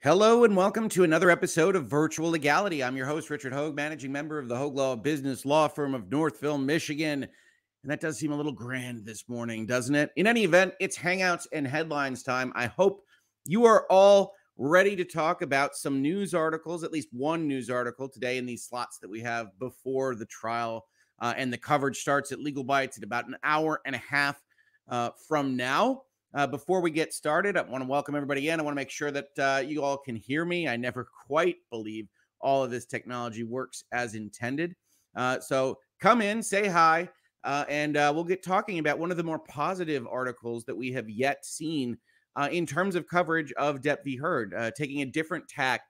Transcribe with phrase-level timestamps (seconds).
[0.00, 2.84] Hello and welcome to another episode of Virtual Legality.
[2.84, 6.08] I'm your host, Richard Hoeg, managing member of the Hoeg Law Business Law Firm of
[6.08, 7.24] Northville, Michigan.
[7.24, 10.12] And that does seem a little grand this morning, doesn't it?
[10.14, 12.52] In any event, it's Hangouts and Headlines time.
[12.54, 13.02] I hope
[13.44, 18.08] you are all ready to talk about some news articles, at least one news article
[18.08, 20.86] today in these slots that we have before the trial.
[21.18, 24.40] Uh, and the coverage starts at Legal Bites at about an hour and a half
[24.88, 26.02] uh, from now.
[26.34, 28.60] Uh, before we get started, I want to welcome everybody in.
[28.60, 30.68] I want to make sure that uh, you all can hear me.
[30.68, 32.06] I never quite believe
[32.40, 34.74] all of this technology works as intended.
[35.16, 37.08] Uh, so come in, say hi,
[37.44, 40.92] uh, and uh, we'll get talking about one of the more positive articles that we
[40.92, 41.96] have yet seen
[42.36, 44.16] uh, in terms of coverage of Depp v.
[44.16, 45.80] Heard, taking a different tack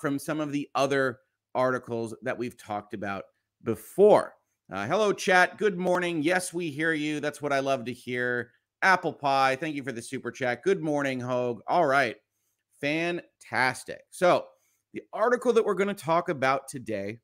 [0.00, 1.18] from some of the other
[1.54, 3.24] articles that we've talked about
[3.64, 4.34] before.
[4.70, 5.56] hello, chat.
[5.56, 6.22] Good morning.
[6.22, 7.20] Yes, we hear you.
[7.20, 8.50] That's what I love to hear.
[8.82, 10.62] Apple Pie, thank you for the super chat.
[10.62, 11.60] Good morning, Hoeg.
[11.68, 12.16] All right.
[12.80, 14.02] Fantastic.
[14.10, 14.46] So,
[14.92, 17.18] the article that we're going to talk about today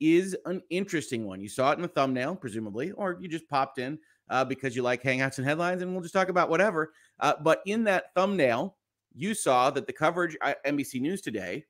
[0.00, 1.40] is an interesting one.
[1.40, 4.82] You saw it in the thumbnail, presumably, or you just popped in uh, because you
[4.82, 6.92] like Hangouts and headlines, and we'll just talk about whatever.
[7.20, 8.76] Uh, but in that thumbnail,
[9.14, 11.64] you saw that the coverage at uh, NBC News today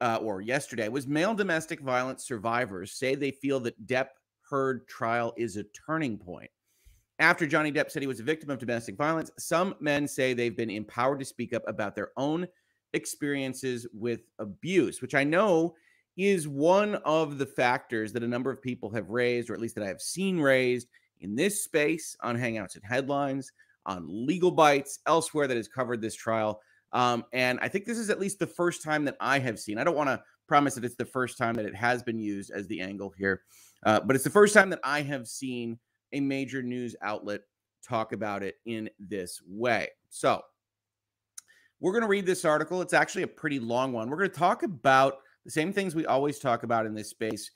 [0.00, 4.08] uh, or yesterday was male domestic violence survivors say they feel that Depp
[4.48, 6.50] Heard trial is a turning point.
[7.20, 10.56] After Johnny Depp said he was a victim of domestic violence, some men say they've
[10.56, 12.48] been empowered to speak up about their own
[12.94, 15.74] experiences with abuse, which I know
[16.16, 19.74] is one of the factors that a number of people have raised, or at least
[19.74, 20.88] that I have seen raised
[21.20, 23.52] in this space on Hangouts and Headlines,
[23.84, 26.62] on Legal Bites, elsewhere that has covered this trial.
[26.92, 29.76] Um, and I think this is at least the first time that I have seen.
[29.76, 32.50] I don't want to promise that it's the first time that it has been used
[32.50, 33.42] as the angle here,
[33.84, 35.78] uh, but it's the first time that I have seen
[36.12, 37.40] a major news outlet
[37.86, 39.88] talk about it in this way.
[40.08, 40.42] So,
[41.80, 42.82] we're going to read this article.
[42.82, 44.10] It's actually a pretty long one.
[44.10, 47.50] We're going to talk about the same things we always talk about in this space,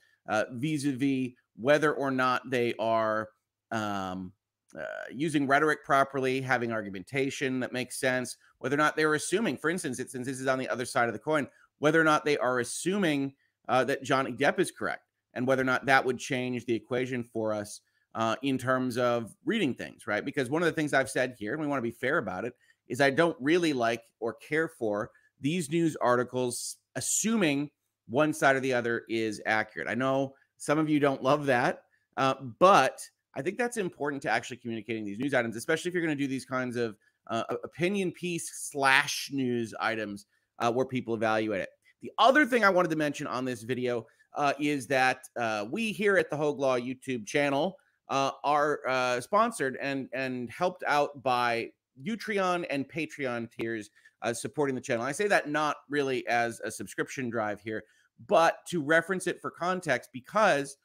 [0.53, 3.29] vis a vis whether or not they are
[3.71, 4.33] um,
[4.79, 9.71] uh, using rhetoric properly, having argumentation that makes sense, whether or not they're assuming, for
[9.71, 11.47] instance, it, since this is on the other side of the coin,
[11.79, 13.35] whether or not they are assuming
[13.69, 17.23] uh, that Johnny Depp is correct, and whether or not that would change the equation
[17.23, 17.81] for us
[18.15, 20.25] uh, in terms of reading things, right?
[20.25, 22.45] Because one of the things I've said here, and we want to be fair about
[22.45, 22.55] it,
[22.89, 25.11] is I don't really like or care for
[25.41, 27.71] these news articles assuming
[28.09, 29.89] one side or the other is accurate.
[29.89, 31.83] I know some of you don't love that,
[32.17, 33.01] uh, but
[33.35, 36.23] I think that's important to actually communicating these news items, especially if you're going to
[36.23, 36.97] do these kinds of
[37.29, 40.27] uh, opinion piece slash news items
[40.59, 41.71] uh, where people evaluate it.
[42.03, 45.91] The other thing I wanted to mention on this video uh, is that uh, we
[45.91, 47.77] here at the Hoeg Law YouTube channel
[48.09, 51.71] uh, are uh, sponsored and and helped out by
[52.03, 53.91] Utreon and Patreon tiers
[54.23, 55.05] uh, supporting the channel.
[55.05, 57.85] I say that not really as a subscription drive here,
[58.27, 60.77] but to reference it for context because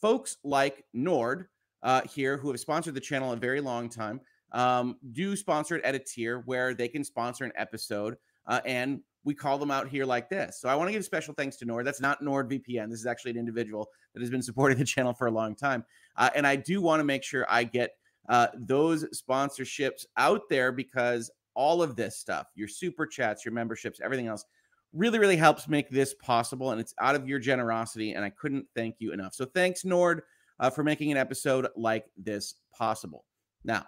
[0.00, 1.48] folks like Nord
[1.82, 4.20] uh, here who have sponsored the channel a very long time
[4.52, 8.16] um, do sponsor it at a tier where they can sponsor an episode
[8.46, 10.60] uh, and we call them out here like this.
[10.60, 11.84] So I want to give special thanks to Nord.
[11.84, 12.88] That's not NordVPN.
[12.88, 15.84] This is actually an individual that has been supporting the channel for a long time.
[16.16, 17.92] Uh, and I do want to make sure I get
[18.28, 24.00] uh, those sponsorships out there because all of this stuff, your super chats, your memberships,
[24.02, 24.44] everything else,
[24.92, 26.70] really, really helps make this possible.
[26.70, 28.12] And it's out of your generosity.
[28.12, 29.34] And I couldn't thank you enough.
[29.34, 30.22] So thanks, Nord,
[30.60, 33.24] uh, for making an episode like this possible.
[33.64, 33.86] Now,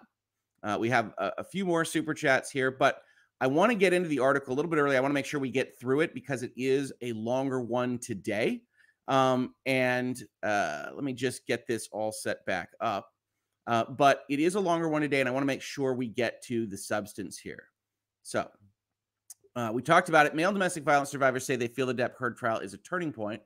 [0.63, 3.01] uh, we have a, a few more super chats here, but
[3.41, 4.97] I want to get into the article a little bit early.
[4.97, 7.97] I want to make sure we get through it because it is a longer one
[7.97, 8.61] today.
[9.09, 13.09] Um, and uh, let me just get this all set back up.
[13.67, 16.07] Uh, but it is a longer one today, and I want to make sure we
[16.07, 17.65] get to the substance here.
[18.23, 18.47] So
[19.55, 20.35] uh, we talked about it.
[20.35, 23.41] Male domestic violence survivors say they feel the Depp Heard trial is a turning point,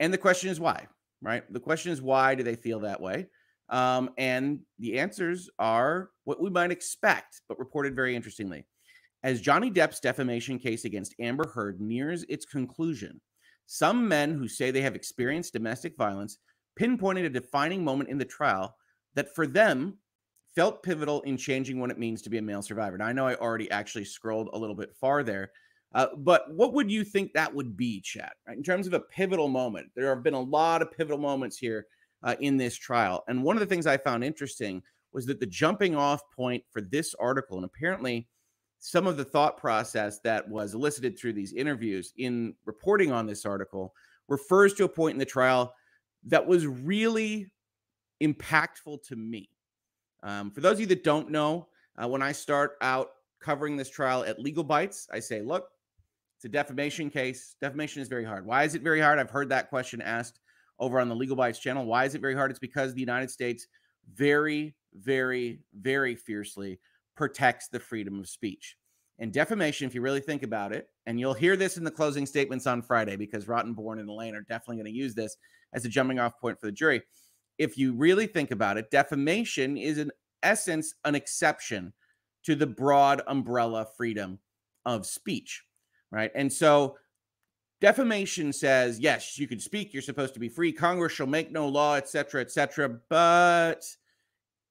[0.00, 0.86] and the question is why.
[1.22, 1.50] Right?
[1.52, 3.26] The question is why do they feel that way?
[3.70, 8.66] Um, and the answers are what we might expect, but reported very interestingly.
[9.22, 13.20] As Johnny Depp's defamation case against Amber Heard nears its conclusion,
[13.66, 16.38] some men who say they have experienced domestic violence
[16.76, 18.76] pinpointed a defining moment in the trial
[19.14, 19.98] that for them
[20.54, 22.96] felt pivotal in changing what it means to be a male survivor.
[22.96, 25.50] Now, I know I already actually scrolled a little bit far there,
[25.94, 28.32] uh, but what would you think that would be, Chat?
[28.46, 28.56] Right?
[28.56, 31.86] In terms of a pivotal moment, there have been a lot of pivotal moments here
[32.22, 33.24] uh, in this trial.
[33.28, 34.82] And one of the things I found interesting
[35.12, 38.28] was that the jumping off point for this article, and apparently
[38.86, 43.46] some of the thought process that was elicited through these interviews in reporting on this
[43.46, 43.94] article
[44.28, 45.74] refers to a point in the trial
[46.22, 47.50] that was really
[48.22, 49.48] impactful to me.
[50.22, 53.88] Um, for those of you that don't know, uh, when I start out covering this
[53.88, 55.70] trial at Legal Bites, I say, look,
[56.36, 57.56] It's a defamation case.
[57.62, 58.44] Defamation is very hard.
[58.44, 59.18] Why is it very hard?
[59.18, 60.40] I've heard that question asked
[60.78, 61.86] over on the Legal Bites channel.
[61.86, 62.50] Why is it very hard?
[62.50, 63.66] It's because the United States
[64.14, 66.78] very, very, very fiercely
[67.16, 68.76] protects the freedom of speech.
[69.18, 72.26] And defamation, if you really think about it, and you'll hear this in the closing
[72.26, 75.36] statements on Friday because Rottenborn and Elaine are definitely going to use this
[75.72, 77.02] as a jumping off point for the jury.
[77.58, 80.10] If you really think about it, defamation is in
[80.42, 81.92] essence an exception
[82.44, 84.38] to the broad umbrella freedom
[84.84, 85.62] of speech,
[86.10, 86.32] right?
[86.34, 86.96] And so
[87.80, 91.68] defamation says, yes, you can speak, you're supposed to be free, Congress shall make no
[91.68, 93.84] law, etc., etc., but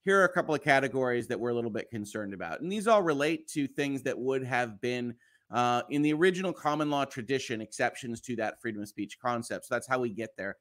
[0.04, 2.60] here are a couple of categories that we're a little bit concerned about.
[2.60, 5.14] And these all relate to things that would have been
[5.50, 9.66] uh, in the original common law tradition, exceptions to that freedom of speech concept.
[9.66, 10.56] So that's how we get there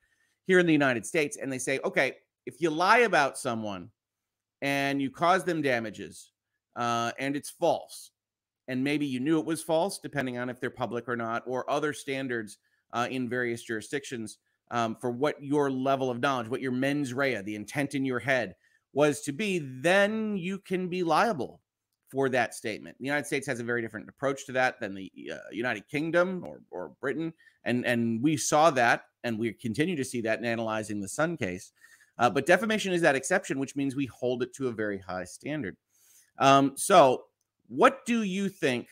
[0.45, 1.37] here in the United States.
[1.37, 3.89] And they say, okay, if you lie about someone
[4.61, 6.31] and you cause them damages
[6.75, 8.11] uh, and it's false,
[8.69, 11.69] and maybe you knew it was false, depending on if they're public or not, or
[11.69, 12.59] other standards
[12.93, 14.37] uh, in various jurisdictions
[14.71, 18.19] um, for what your level of knowledge, what your mens rea, the intent in your
[18.19, 18.55] head,
[18.93, 21.61] was to be, then you can be liable
[22.13, 22.95] for that statement.
[22.99, 26.43] The United States has a very different approach to that than the uh, United Kingdom
[26.45, 27.33] or, or Britain,
[27.65, 31.37] and and we saw that, and we continue to see that in analyzing the Sun
[31.37, 31.71] case.
[32.19, 35.23] Uh, but defamation is that exception, which means we hold it to a very high
[35.23, 35.75] standard.
[36.37, 37.23] Um, so,
[37.67, 38.87] what do you think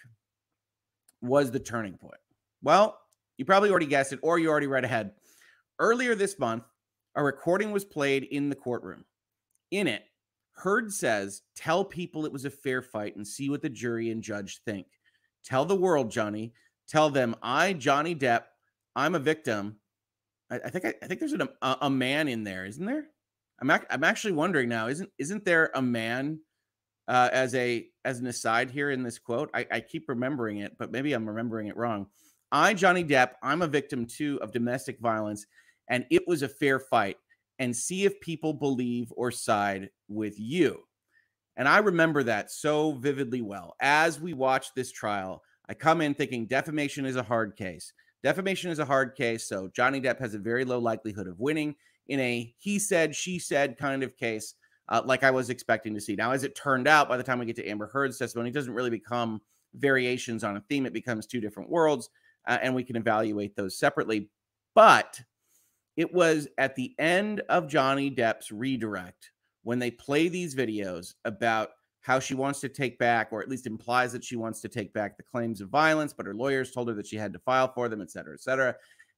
[1.21, 2.15] was the turning point?
[2.63, 2.97] Well,
[3.37, 5.11] you probably already guessed it, or you already read ahead.
[5.77, 6.63] Earlier this month,
[7.15, 9.05] a recording was played in the courtroom
[9.71, 10.03] in it,
[10.53, 14.21] Heard says, Tell people it was a fair fight and see what the jury and
[14.21, 14.87] judge think.
[15.43, 16.53] Tell the world, Johnny.
[16.87, 18.43] Tell them, I, Johnny Depp,
[18.95, 19.77] I'm a victim.
[20.51, 23.05] I, I think I, I, think there's an, a, a, man in there, isn't there?
[23.59, 26.39] I'm ac- I'm actually wondering now, isn't isn't there a man
[27.07, 29.49] uh, as a as an aside here in this quote?
[29.53, 32.07] I, I keep remembering it, but maybe I'm remembering it wrong.
[32.51, 35.45] I, Johnny Depp, I'm a victim too of domestic violence,
[35.87, 37.17] and it was a fair fight
[37.61, 40.79] and see if people believe or side with you.
[41.57, 43.75] And I remember that so vividly well.
[43.79, 47.93] As we watch this trial, I come in thinking defamation is a hard case.
[48.23, 49.47] Defamation is a hard case.
[49.47, 51.75] So Johnny Depp has a very low likelihood of winning
[52.07, 54.55] in a he said, she said kind of case,
[54.89, 56.15] uh, like I was expecting to see.
[56.15, 58.53] Now, as it turned out, by the time we get to Amber Heard's testimony, it
[58.53, 59.39] doesn't really become
[59.75, 60.87] variations on a theme.
[60.87, 62.09] It becomes two different worlds,
[62.47, 64.31] uh, and we can evaluate those separately.
[64.73, 65.21] But
[65.97, 69.31] it was at the end of Johnny Depp's redirect
[69.63, 71.69] when they play these videos about
[72.01, 74.91] how she wants to take back, or at least implies that she wants to take
[74.91, 77.71] back the claims of violence, but her lawyers told her that she had to file
[77.71, 78.75] for them, et cetera, et cetera,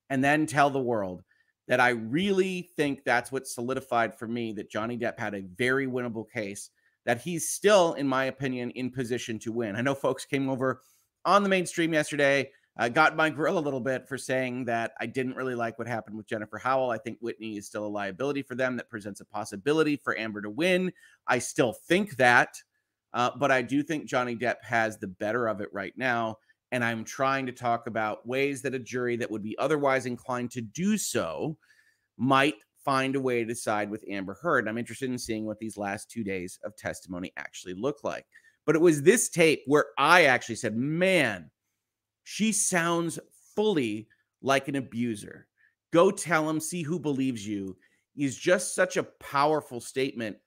[0.10, 1.24] and then tell the world
[1.70, 5.88] that I really think that's what solidified for me that Johnny Depp had a very
[5.88, 6.72] winnable case,
[7.06, 9.78] that he's still, in my opinion, in position to win.
[9.78, 10.82] I know folks came over
[11.24, 15.06] on the mainstream yesterday uh, got my grill a little bit for saying that I
[15.06, 16.90] didn't really like what happened with Jennifer Howell.
[16.90, 20.42] I think Whitney is still a liability for them that presents a possibility for Amber
[20.42, 20.92] to win.
[21.28, 22.56] I still think that,
[23.14, 26.38] uh, but I do think Johnny Depp has the better of it right now.
[26.72, 30.50] And I'm trying to talk about ways that a jury that would be otherwise inclined
[30.52, 31.58] to do so
[32.18, 34.68] might find a way to side with Amber Heard.
[34.68, 38.26] I'm interested in seeing what these last two days of testimony actually look like.
[38.66, 41.52] But it was this tape where I actually said, man,
[42.24, 43.20] she sounds
[43.56, 44.08] fully
[44.42, 45.48] like an abuser.
[45.92, 47.78] Go tell him, see who believes you
[48.16, 50.38] is just such a powerful statement,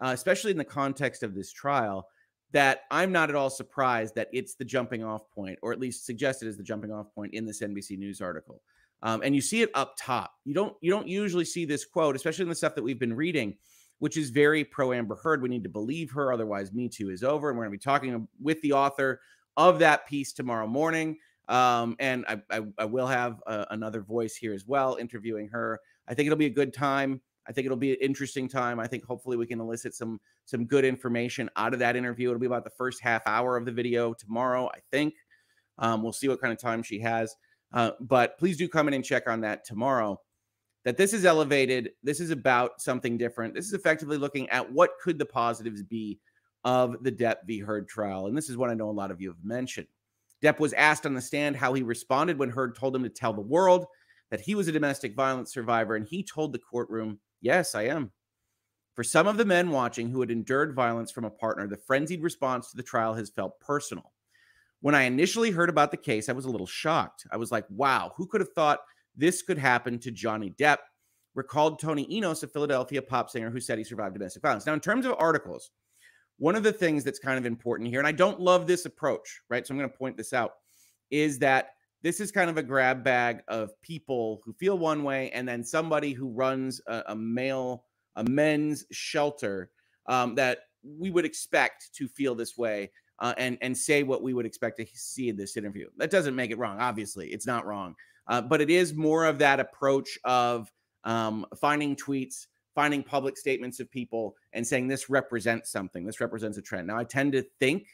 [0.00, 2.06] uh, especially in the context of this trial,
[2.52, 6.06] that I'm not at all surprised that it's the jumping off point, or at least
[6.06, 8.62] suggested as the jumping off point in this NBC News article.
[9.02, 10.32] Um, and you see it up top.
[10.44, 13.14] You don't you don't usually see this quote, especially in the stuff that we've been
[13.14, 13.56] reading,
[13.98, 15.42] which is very pro Amber Heard.
[15.42, 17.50] We need to believe her, otherwise, Me Too is over.
[17.50, 19.20] And we're going to be talking with the author
[19.56, 21.18] of that piece tomorrow morning.
[21.48, 25.78] Um, and I, I, I, will have uh, another voice here as well, interviewing her.
[26.08, 27.20] I think it'll be a good time.
[27.48, 28.80] I think it'll be an interesting time.
[28.80, 32.30] I think hopefully we can elicit some some good information out of that interview.
[32.30, 34.68] It'll be about the first half hour of the video tomorrow.
[34.74, 35.14] I think
[35.78, 37.34] um, we'll see what kind of time she has.
[37.72, 40.20] Uh, but please do come in and check on that tomorrow.
[40.84, 41.90] That this is elevated.
[42.02, 43.54] This is about something different.
[43.54, 46.20] This is effectively looking at what could the positives be
[46.66, 47.60] of the Depp v.
[47.60, 48.26] Heard trial.
[48.26, 49.86] And this is what I know a lot of you have mentioned.
[50.42, 53.32] Depp was asked on the stand how he responded when Heard told him to tell
[53.32, 53.86] the world
[54.30, 58.10] that he was a domestic violence survivor, and he told the courtroom, Yes, I am.
[58.94, 62.22] For some of the men watching who had endured violence from a partner, the frenzied
[62.22, 64.12] response to the trial has felt personal.
[64.80, 67.26] When I initially heard about the case, I was a little shocked.
[67.30, 68.80] I was like, wow, who could have thought
[69.16, 70.78] this could happen to Johnny Depp?
[71.34, 74.66] Recalled Tony Enos, a Philadelphia pop singer who said he survived domestic violence.
[74.66, 75.70] Now, in terms of articles,
[76.38, 79.40] one of the things that's kind of important here, and I don't love this approach,
[79.48, 79.66] right?
[79.66, 80.52] So I'm going to point this out,
[81.10, 81.70] is that
[82.02, 85.64] this is kind of a grab bag of people who feel one way, and then
[85.64, 87.84] somebody who runs a, a male,
[88.16, 89.70] a men's shelter
[90.06, 94.34] um, that we would expect to feel this way uh, and and say what we
[94.34, 95.88] would expect to see in this interview.
[95.96, 96.78] That doesn't make it wrong.
[96.80, 97.94] Obviously, it's not wrong,
[98.28, 100.70] uh, but it is more of that approach of
[101.04, 106.06] um, finding tweets, finding public statements of people, and saying this represents something.
[106.06, 106.86] This represents a trend.
[106.86, 107.88] Now, I tend to think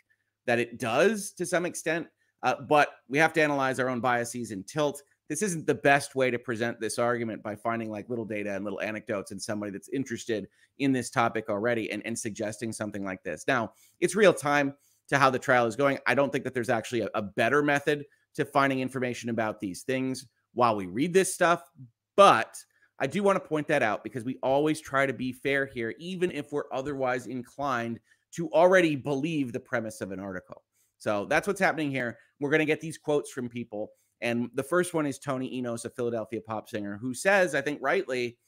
[0.45, 2.09] that it does to some extent,
[2.43, 5.03] uh, but we have to analyze our own biases and tilt.
[5.29, 8.65] This isn't the best way to present this argument by finding like little data and
[8.65, 10.49] little anecdotes and somebody that's interested
[10.79, 13.45] in this topic already and, and suggesting something like this.
[13.49, 14.75] Now, it's real time
[15.09, 15.99] to how the trial is going.
[16.07, 19.83] I don't think that there's actually a, a better method to finding information about these
[19.83, 21.71] things while we read this stuff,
[22.17, 22.57] but
[23.03, 25.93] I do want to point that out because we always try to be fair here,
[25.99, 27.99] even if we're otherwise inclined
[28.37, 30.63] to already believe the premise of an article.
[30.99, 32.17] So that's what's happening here.
[32.39, 33.91] We're going to get these quotes from people.
[34.21, 37.81] And the first one is Tony Enos, a Philadelphia pop singer, who says, I think
[37.83, 38.39] rightly,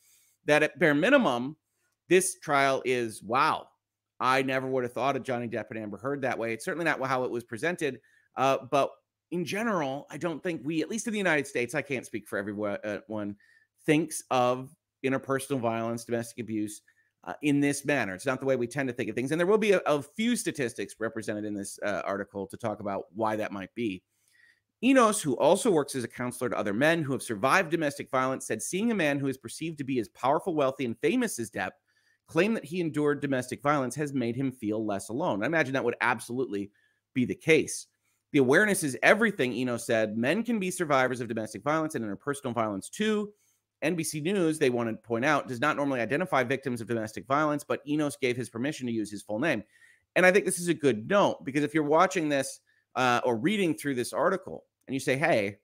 [0.44, 1.56] that at bare minimum,
[2.08, 3.66] this trial is wow.
[4.20, 6.52] I never would have thought of Johnny Depp and Amber Heard that way.
[6.52, 7.98] It's certainly not how it was presented.
[8.36, 8.90] Uh, but
[9.32, 12.28] in general, I don't think we, at least in the United States, I can't speak
[12.28, 12.98] for everyone, uh,
[13.86, 14.74] thinks of
[15.04, 16.82] interpersonal violence, domestic abuse
[17.24, 18.14] uh, in this manner.
[18.14, 19.32] It's not the way we tend to think of things.
[19.32, 22.80] And there will be a, a few statistics represented in this uh, article to talk
[22.80, 24.02] about why that might be.
[24.82, 28.46] Enos, who also works as a counselor to other men who have survived domestic violence,
[28.46, 31.50] said seeing a man who is perceived to be as powerful, wealthy, and famous as
[31.50, 31.70] Depp
[32.26, 35.42] claim that he endured domestic violence has made him feel less alone.
[35.42, 36.70] I imagine that would absolutely
[37.14, 37.86] be the case.
[38.32, 40.18] The awareness is everything, Enos said.
[40.18, 43.32] Men can be survivors of domestic violence and interpersonal violence too.
[43.84, 47.62] NBC News, they want to point out, does not normally identify victims of domestic violence,
[47.62, 49.62] but Enos gave his permission to use his full name.
[50.16, 52.60] And I think this is a good note because if you're watching this
[52.94, 55.58] uh, or reading through this article and you say, hey,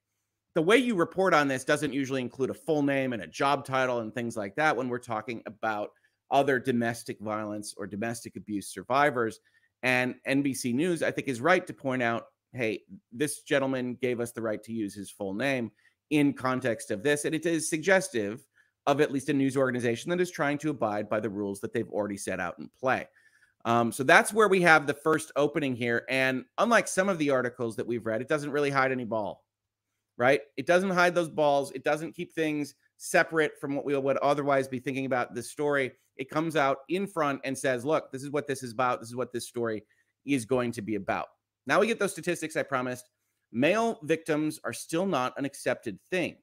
[0.55, 3.65] the way you report on this doesn't usually include a full name and a job
[3.65, 5.91] title and things like that when we're talking about
[6.31, 9.41] other domestic violence or domestic abuse survivors.
[9.83, 14.33] And NBC News, I think, is right to point out hey, this gentleman gave us
[14.33, 15.71] the right to use his full name
[16.11, 17.25] in context of this.
[17.25, 18.47] And it is suggestive
[18.87, 21.73] of at least a news organization that is trying to abide by the rules that
[21.73, 23.07] they've already set out in play.
[23.65, 26.05] Um, so that's where we have the first opening here.
[26.09, 29.45] And unlike some of the articles that we've read, it doesn't really hide any ball,
[30.17, 30.41] right?
[30.57, 31.71] It doesn't hide those balls.
[31.73, 35.93] It doesn't keep things separate from what we would otherwise be thinking about the story.
[36.17, 39.01] It comes out in front and says, look, this is what this is about.
[39.01, 39.85] This is what this story
[40.25, 41.27] is going to be about.
[41.67, 43.11] Now we get those statistics I promised
[43.53, 46.37] male victims are still not an accepted thing.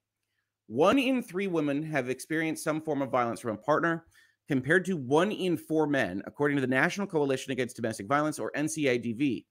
[0.68, 4.06] One in three women have experienced some form of violence from a partner,
[4.48, 8.52] compared to one in four men, according to the National Coalition Against Domestic Violence, or
[8.56, 9.46] NCADV.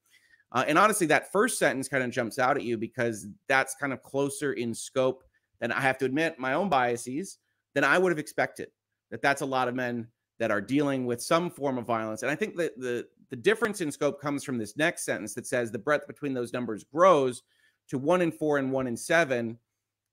[0.52, 3.92] Uh, and honestly, that first sentence kind of jumps out at you because that's kind
[3.92, 5.22] of closer in scope
[5.60, 7.38] than I have to admit my own biases
[7.74, 8.68] than I would have expected.
[9.10, 10.08] That that's a lot of men
[10.38, 12.22] that are dealing with some form of violence.
[12.22, 15.46] And I think that the the difference in scope comes from this next sentence that
[15.46, 17.42] says the breadth between those numbers grows
[17.88, 19.58] to one in four and one in seven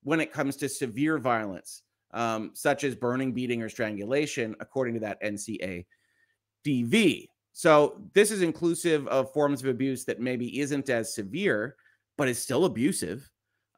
[0.04, 5.00] when it comes to severe violence, um, such as burning, beating, or strangulation, according to
[5.00, 5.86] that NCA
[6.66, 7.28] DV.
[7.54, 11.76] So this is inclusive of forms of abuse that maybe isn't as severe,
[12.18, 13.30] but is still abusive.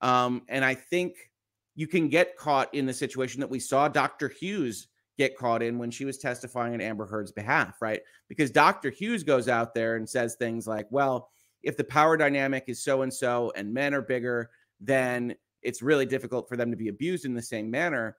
[0.01, 1.30] Um, and I think
[1.75, 4.30] you can get caught in the situation that we saw Dr.
[4.30, 8.01] Hughes get caught in when she was testifying on Amber Heard's behalf, right?
[8.27, 8.89] Because Dr.
[8.89, 11.29] Hughes goes out there and says things like, well,
[11.63, 16.05] if the power dynamic is so and so and men are bigger, then it's really
[16.05, 18.17] difficult for them to be abused in the same manner.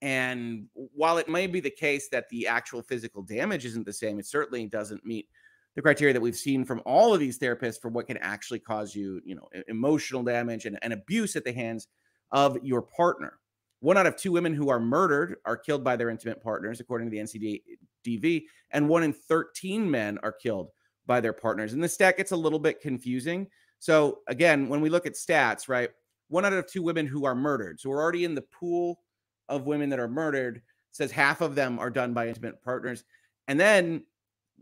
[0.00, 4.18] And while it may be the case that the actual physical damage isn't the same,
[4.18, 5.28] it certainly doesn't meet
[5.74, 8.94] the criteria that we've seen from all of these therapists for what can actually cause
[8.94, 11.88] you, you know, emotional damage and, and abuse at the hands
[12.30, 13.38] of your partner.
[13.80, 17.10] One out of two women who are murdered are killed by their intimate partners, according
[17.10, 20.70] to the NCDV, and one in 13 men are killed
[21.06, 21.72] by their partners.
[21.72, 23.46] And the stat gets a little bit confusing.
[23.78, 25.90] So, again, when we look at stats, right,
[26.28, 29.00] one out of two women who are murdered, so we're already in the pool
[29.48, 33.04] of women that are murdered, says half of them are done by intimate partners.
[33.48, 34.02] And then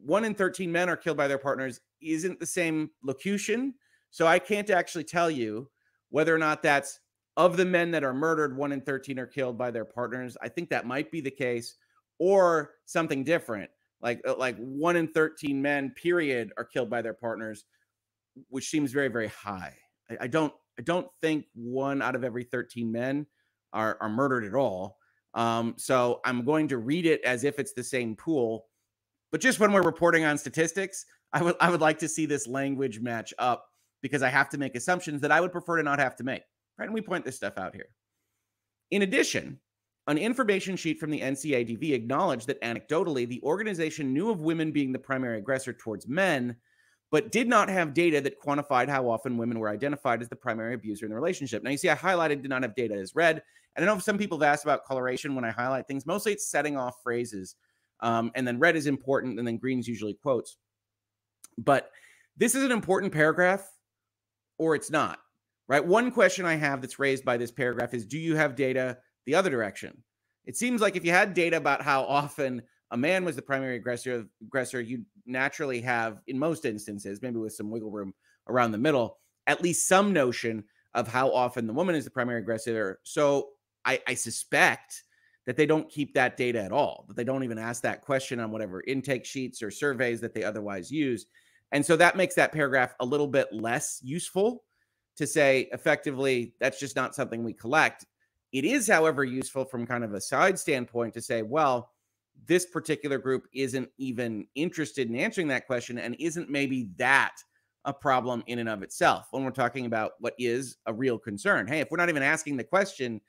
[0.05, 3.75] one in 13 men are killed by their partners isn't the same locution.
[4.11, 5.71] So I can't actually tell you
[6.11, 7.01] whether or not that's
[7.37, 10.37] of the men that are murdered, one in 13 are killed by their partners.
[10.43, 11.77] I think that might be the case,
[12.19, 13.71] or something different.
[14.01, 17.65] Like, uh, like one in 13 men, period, are killed by their partners,
[18.49, 19.75] which seems very, very high.
[20.11, 23.27] I, I don't I don't think one out of every 13 men
[23.73, 24.99] are, are murdered at all.
[25.35, 28.67] Um, so I'm going to read it as if it's the same pool.
[29.31, 32.47] But just when we're reporting on statistics, I would I would like to see this
[32.47, 33.67] language match up
[34.03, 36.43] because I have to make assumptions that I would prefer to not have to make.
[36.79, 36.87] Right.
[36.87, 37.89] And we point this stuff out here.
[38.91, 39.61] In addition,
[40.07, 44.93] an information sheet from the NCADV acknowledged that anecdotally, the organization knew of women being
[44.93, 46.57] the primary aggressor towards men,
[47.11, 50.75] but did not have data that quantified how often women were identified as the primary
[50.75, 51.63] abuser in the relationship.
[51.63, 53.43] Now, you see, I highlighted did not have data as red.
[53.77, 56.07] And I know some people have asked about coloration when I highlight things.
[56.07, 57.57] Mostly it's setting off phrases.
[58.01, 60.59] Um, and then red is important, and then green's usually quotes.
[61.57, 61.91] But
[62.37, 63.67] this is an important paragraph,
[64.59, 65.21] or it's not,
[65.69, 65.85] right?
[65.85, 69.35] One question I have that's raised by this paragraph is Do you have data the
[69.35, 70.03] other direction?
[70.45, 73.77] It seems like if you had data about how often a man was the primary
[73.77, 78.13] aggressor, aggressor, you naturally have, in most instances, maybe with some wiggle room
[78.47, 82.41] around the middle, at least some notion of how often the woman is the primary
[82.41, 83.01] aggressor.
[83.03, 83.49] So
[83.85, 85.03] I, I suspect
[85.47, 88.39] that they don't keep that data at all, that they don't even ask that question
[88.39, 91.27] on whatever intake sheets or surveys that they otherwise use.
[91.73, 94.63] And so that makes that paragraph a little bit less useful
[95.17, 98.05] to say effectively that's just not something we collect.
[98.53, 101.91] It is, however, useful from kind of a side standpoint to say, well,
[102.47, 107.37] this particular group isn't even interested in answering that question and isn't maybe that
[107.85, 111.67] a problem in and of itself when we're talking about what is a real concern.
[111.67, 113.21] Hey, if we're not even asking the question,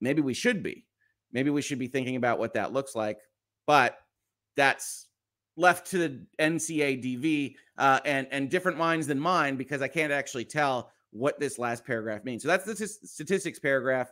[0.00, 0.86] maybe we should be.
[1.32, 3.18] Maybe we should be thinking about what that looks like.
[3.66, 3.98] But
[4.56, 5.08] that's
[5.56, 10.44] left to the NCADV uh, and and different minds than mine because I can't actually
[10.44, 12.42] tell what this last paragraph means.
[12.42, 14.10] So that's the statistics paragraph.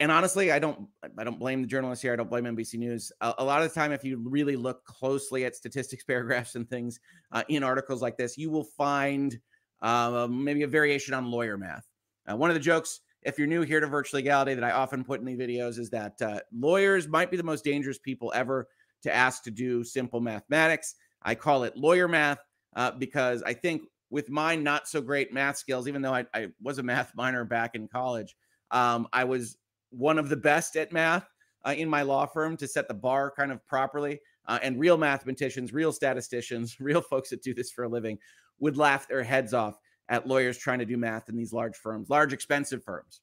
[0.00, 2.12] And honestly, I don't I don't blame the journalists here.
[2.12, 3.10] I don't blame NBC News.
[3.20, 6.68] A, a lot of the time, if you really look closely at statistics paragraphs and
[6.68, 7.00] things
[7.32, 9.38] uh, in articles like this, you will find
[9.82, 11.86] uh, maybe a variation on lawyer math.
[12.30, 15.04] Uh, one of the jokes if you're new here to virtual legality that I often
[15.04, 18.68] put in the videos is that uh, lawyers might be the most dangerous people ever
[19.02, 20.94] to ask to do simple mathematics.
[21.22, 22.38] I call it lawyer math
[22.76, 26.48] uh, because I think with my not so great math skills, even though I, I
[26.62, 28.36] was a math minor back in college,
[28.70, 29.56] um, I was
[29.90, 31.26] one of the best at math
[31.64, 34.20] uh, in my law firm to set the bar kind of properly.
[34.46, 38.18] Uh, and real mathematicians, real statisticians, real folks that do this for a living
[38.60, 42.08] would laugh their heads off at lawyers trying to do math in these large firms,
[42.08, 43.20] large, expensive firms.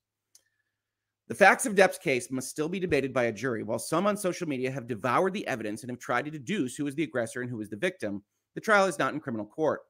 [1.28, 3.63] The facts of Depp's case must still be debated by a jury.
[3.63, 6.86] While some on social media have devoured the evidence and have tried to deduce who
[6.86, 9.82] is the aggressor and who is the victim, the trial is not in criminal court.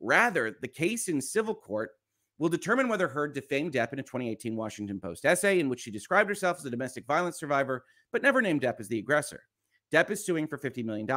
[0.00, 1.90] Rather, the case in civil court
[2.38, 5.90] will determine whether Heard defamed Depp in a 2018 Washington Post essay in which she
[5.90, 9.42] described herself as a domestic violence survivor, but never named Depp as the aggressor.
[9.92, 11.08] Depp is suing for $50 million.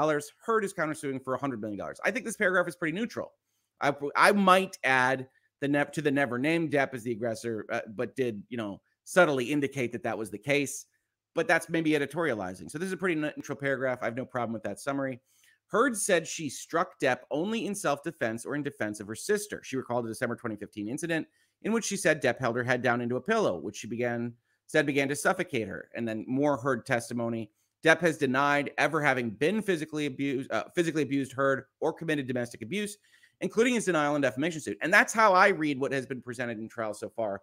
[0.45, 1.79] Heard is countersuing for $100 million.
[2.03, 3.33] I think this paragraph is pretty neutral.
[3.81, 5.27] I, I might add
[5.59, 8.81] the ne- to the never named Depp as the aggressor, uh, but did you know
[9.03, 10.85] subtly indicate that that was the case.
[11.33, 12.69] But that's maybe editorializing.
[12.69, 13.99] So this is a pretty neutral paragraph.
[14.01, 15.21] I have no problem with that summary.
[15.71, 19.61] Heard said she struck Depp only in self defense or in defense of her sister.
[19.63, 21.27] She recalled a December 2015 incident
[21.63, 24.33] in which she said Depp held her head down into a pillow, which she began
[24.67, 25.89] said began to suffocate her.
[25.95, 27.51] And then more Heard testimony.
[27.83, 32.61] Depp has denied ever having been physically abused, uh, physically abused Heard or committed domestic
[32.61, 32.97] abuse
[33.41, 34.77] including his denial and defamation suit.
[34.81, 37.41] And that's how I read what has been presented in trial so far.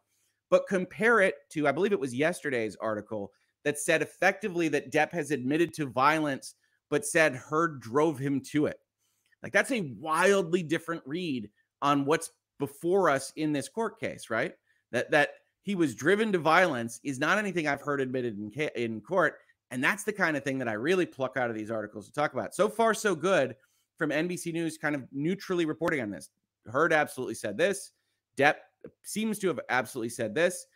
[0.48, 3.32] But compare it to, I believe it was yesterday's article
[3.64, 6.54] that said effectively that Depp has admitted to violence,
[6.90, 8.78] but said Heard drove him to it.
[9.42, 11.48] Like that's a wildly different read
[11.82, 14.52] on what's before us in this court case, right?
[14.90, 15.30] That that
[15.62, 19.38] he was driven to violence is not anything I've heard admitted in in court,
[19.70, 22.12] and that's the kind of thing that I really pluck out of these articles to
[22.12, 22.54] talk about.
[22.54, 23.54] So far, so good
[23.96, 26.30] from NBC News kind of neutrally reporting on this.
[26.66, 27.92] Heard absolutely said this.
[28.36, 28.56] Depp
[29.02, 30.66] seems to have absolutely said this.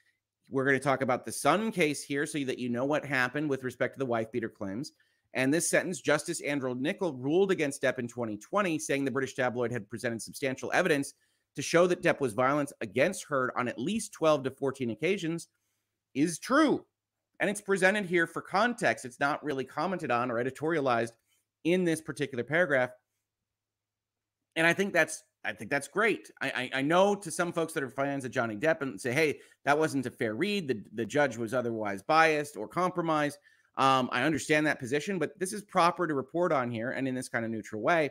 [0.50, 3.48] We're going to talk about the Sun case here so that you know what happened
[3.48, 4.92] with respect to the wife beater claims.
[5.34, 9.72] And this sentence, Justice Andrew Nicol ruled against Depp in 2020, saying the British tabloid
[9.72, 11.14] had presented substantial evidence
[11.56, 15.48] to show that Depp was violent against Heard on at least 12 to 14 occasions,
[16.14, 16.84] is true.
[17.40, 19.04] And it's presented here for context.
[19.04, 21.12] It's not really commented on or editorialized
[21.64, 22.90] in this particular paragraph
[24.56, 26.30] and I think that's I think that's great.
[26.40, 29.12] I, I, I know to some folks that are fans of Johnny Depp and say,
[29.12, 30.68] hey, that wasn't a fair read.
[30.68, 33.38] The the judge was otherwise biased or compromised.
[33.76, 37.14] Um, I understand that position, but this is proper to report on here and in
[37.14, 38.10] this kind of neutral way.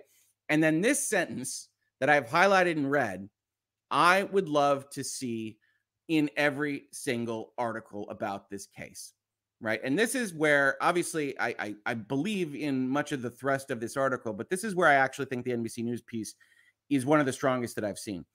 [0.50, 1.70] And then this sentence
[2.00, 3.30] that I've highlighted in red,
[3.92, 5.58] I would love to see
[6.08, 9.14] in every single article about this case
[9.62, 9.80] right?
[9.84, 13.80] And this is where obviously I, I, I believe in much of the thrust of
[13.80, 16.34] this article, but this is where I actually think the NBC News piece
[16.90, 18.26] is one of the strongest that I've seen.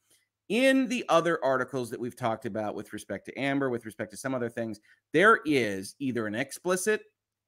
[0.48, 4.16] In the other articles that we've talked about with respect to Amber, with respect to
[4.16, 4.78] some other things,
[5.12, 7.02] there is either an explicit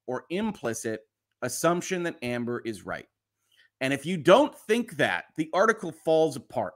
[0.09, 1.01] or implicit
[1.43, 3.05] assumption that Amber is right.
[3.79, 6.73] And if you don't think that, the article falls apart.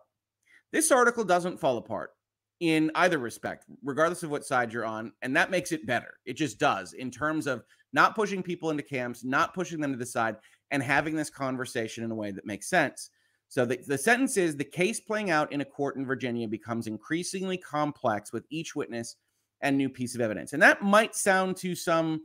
[0.72, 2.12] This article doesn't fall apart
[2.60, 5.12] in either respect, regardless of what side you're on.
[5.24, 6.14] And that makes it better.
[6.28, 9.98] It just does in terms of not pushing people into camps, not pushing them to
[9.98, 10.36] the side,
[10.70, 13.10] and having this conversation in a way that makes sense.
[13.48, 16.86] So the, the sentence is the case playing out in a court in Virginia becomes
[16.86, 19.16] increasingly complex with each witness
[19.62, 20.54] and new piece of evidence.
[20.54, 22.22] And that might sound to some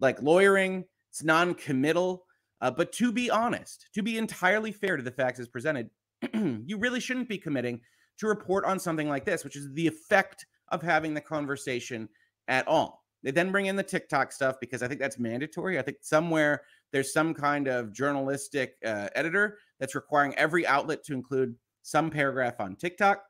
[0.00, 2.24] like lawyering, it's non committal.
[2.60, 5.90] Uh, but to be honest, to be entirely fair to the facts as presented,
[6.32, 7.80] you really shouldn't be committing
[8.18, 12.08] to report on something like this, which is the effect of having the conversation
[12.48, 13.04] at all.
[13.22, 15.78] They then bring in the TikTok stuff because I think that's mandatory.
[15.78, 21.12] I think somewhere there's some kind of journalistic uh, editor that's requiring every outlet to
[21.12, 23.22] include some paragraph on TikTok.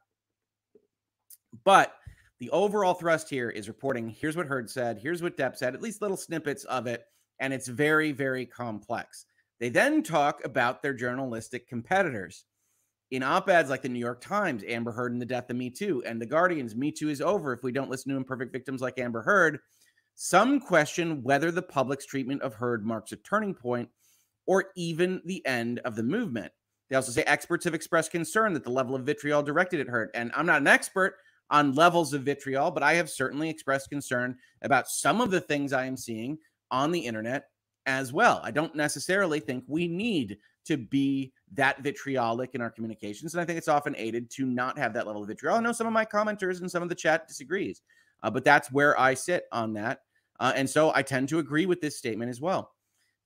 [1.65, 1.95] But
[2.39, 5.83] the overall thrust here is reporting here's what Heard said, here's what Depp said, at
[5.83, 7.05] least little snippets of it.
[7.39, 9.27] And it's very, very complex.
[9.61, 12.45] They then talk about their journalistic competitors
[13.11, 16.03] in op-eds like the New York Times, Amber Heard and the death of Me Too,
[16.05, 18.99] and the Guardian's Me Too is over if we don't listen to imperfect victims like
[18.99, 19.61] Amber Heard.
[20.15, 23.89] Some question whether the public's treatment of Heard marks a turning point
[24.47, 26.53] or even the end of the movement.
[26.89, 30.11] They also say experts have expressed concern that the level of vitriol directed at Heard,
[30.15, 31.17] and I'm not an expert
[31.51, 35.73] on levels of vitriol, but I have certainly expressed concern about some of the things
[35.73, 36.39] I am seeing
[36.71, 37.49] on the internet
[37.87, 38.41] as well.
[38.43, 43.35] I don't necessarily think we need to be that vitriolic in our communications.
[43.35, 45.57] And I think it's often aided to not have that level of vitriol.
[45.57, 47.83] I know some of my commenters and some of the chat disagrees,
[48.23, 50.01] uh, but that's where I sit on that.
[50.41, 52.73] Uh, and so I tend to agree with this statement as well.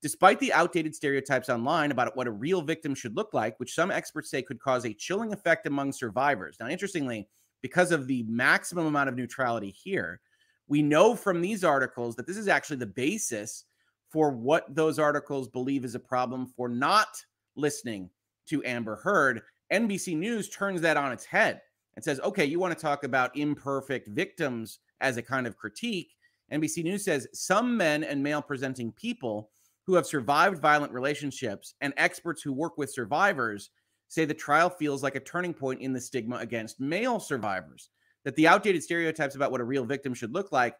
[0.02, 3.90] Despite the outdated stereotypes online about what a real victim should look like, which some
[3.90, 6.56] experts say could cause a chilling effect among survivors.
[6.60, 7.28] Now, interestingly,
[7.62, 10.20] because of the maximum amount of neutrality here,
[10.68, 13.64] we know from these articles that this is actually the basis
[14.08, 17.08] for what those articles believe is a problem for not
[17.56, 18.10] listening
[18.46, 19.42] to Amber Heard.
[19.72, 21.60] NBC News turns that on its head
[21.94, 26.12] and says, okay, you want to talk about imperfect victims as a kind of critique.
[26.52, 29.50] NBC News says some men and male presenting people
[29.86, 33.70] who have survived violent relationships and experts who work with survivors
[34.10, 37.90] say the trial feels like a turning point in the stigma against male survivors.
[38.24, 40.76] That the outdated stereotypes about what a real victim should look like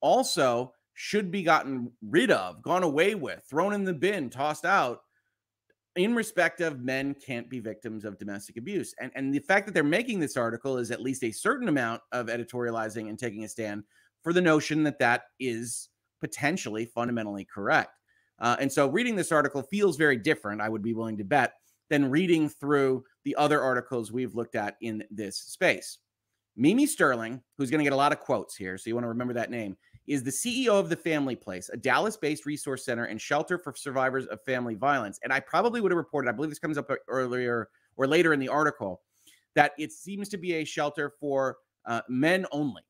[0.00, 5.00] also should be gotten rid of, gone away with, thrown in the bin, tossed out
[5.96, 8.94] in respect of men can't be victims of domestic abuse.
[9.00, 12.02] And, and the fact that they're making this article is at least a certain amount
[12.12, 13.82] of editorializing and taking a stand
[14.22, 15.88] for the notion that that is
[16.20, 17.98] potentially fundamentally correct.
[18.38, 21.54] Uh, and so reading this article feels very different, I would be willing to bet,
[21.90, 25.98] than reading through the other articles we've looked at in this space.
[26.56, 29.08] Mimi Sterling, who's going to get a lot of quotes here, so you want to
[29.08, 33.04] remember that name, is the CEO of the Family Place, a Dallas based resource center
[33.04, 35.18] and shelter for survivors of family violence.
[35.22, 38.40] And I probably would have reported, I believe this comes up earlier or later in
[38.40, 39.02] the article,
[39.54, 42.82] that it seems to be a shelter for uh, men only.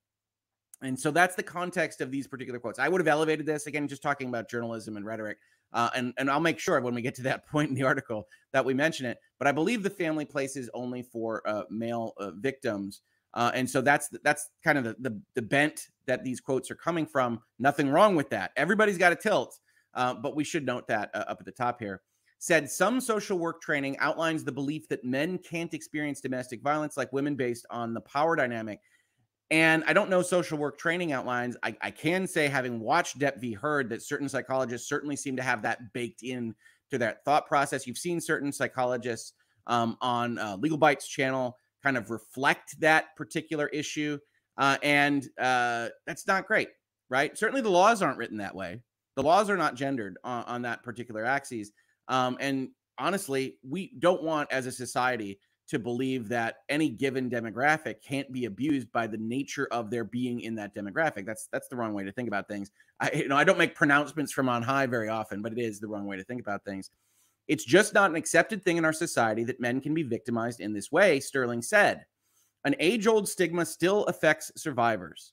[0.82, 2.78] And so that's the context of these particular quotes.
[2.78, 5.38] I would have elevated this again, just talking about journalism and rhetoric.
[5.72, 8.28] Uh, and, and I'll make sure when we get to that point in the article
[8.52, 9.18] that we mention it.
[9.38, 13.02] But I believe the family place is only for uh, male uh, victims.
[13.34, 16.76] Uh, and so that's that's kind of the, the, the bent that these quotes are
[16.76, 17.40] coming from.
[17.58, 18.52] Nothing wrong with that.
[18.56, 19.58] Everybody's got a tilt,
[19.92, 22.00] uh, but we should note that uh, up at the top here.
[22.38, 27.12] Said some social work training outlines the belief that men can't experience domestic violence like
[27.12, 28.80] women based on the power dynamic.
[29.50, 31.56] And I don't know social work training outlines.
[31.62, 33.52] I, I can say, having watched Depp v.
[33.52, 36.54] Heard, that certain psychologists certainly seem to have that baked in
[36.90, 37.86] to their thought process.
[37.86, 39.34] You've seen certain psychologists
[39.66, 44.18] um, on uh, Legal Bites channel kind of reflect that particular issue.
[44.58, 46.68] Uh, and uh, that's not great,
[47.10, 47.36] right?
[47.38, 48.80] Certainly the laws aren't written that way.
[49.14, 51.70] The laws are not gendered on, on that particular axis.
[52.08, 57.96] Um, and honestly, we don't want as a society to believe that any given demographic
[58.02, 61.26] can't be abused by the nature of their being in that demographic.
[61.26, 62.70] That's that's the wrong way to think about things.
[63.00, 65.80] I you know I don't make pronouncements from on high very often, but it is
[65.80, 66.90] the wrong way to think about things.
[67.48, 70.72] It's just not an accepted thing in our society that men can be victimized in
[70.72, 72.04] this way, Sterling said.
[72.64, 75.32] An age old stigma still affects survivors.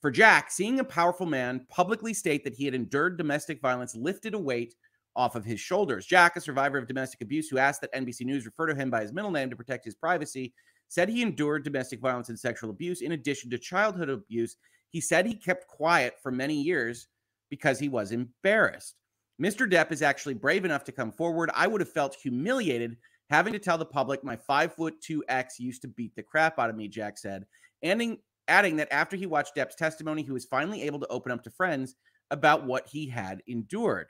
[0.00, 4.34] For Jack, seeing a powerful man publicly state that he had endured domestic violence lifted
[4.34, 4.74] a weight
[5.16, 6.06] off of his shoulders.
[6.06, 9.02] Jack, a survivor of domestic abuse who asked that NBC News refer to him by
[9.02, 10.54] his middle name to protect his privacy,
[10.88, 14.56] said he endured domestic violence and sexual abuse in addition to childhood abuse.
[14.90, 17.08] He said he kept quiet for many years
[17.48, 18.96] because he was embarrassed.
[19.40, 19.70] Mr.
[19.70, 21.50] Depp is actually brave enough to come forward.
[21.54, 22.96] I would have felt humiliated
[23.30, 26.58] having to tell the public my five foot two ex used to beat the crap
[26.58, 27.46] out of me, Jack said,
[27.82, 28.18] adding,
[28.48, 31.50] adding that after he watched Depp's testimony, he was finally able to open up to
[31.50, 31.94] friends
[32.30, 34.08] about what he had endured.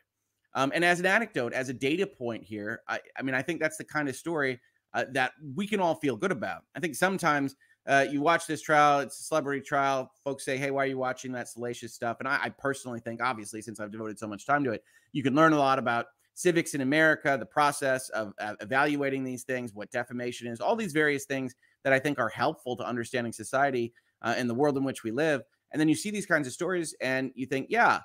[0.54, 3.60] Um, and as an anecdote, as a data point here, I, I, mean, I think
[3.60, 4.60] that's the kind of story
[4.94, 6.62] uh, that we can all feel good about.
[6.74, 7.54] I think sometimes
[7.86, 10.12] uh, you watch this trial, it's a celebrity trial.
[10.24, 12.18] Folks say, Hey, why are you watching that salacious stuff?
[12.20, 14.82] And I, I personally think, obviously, since I've devoted so much time to it,
[15.12, 19.44] you can learn a lot about civics in America, the process of uh, evaluating these
[19.44, 23.32] things, what defamation is, all these various things that I think are helpful to understanding
[23.32, 25.42] society uh, and the world in which we live.
[25.72, 28.00] And then you see these kinds of stories and you think, yeah,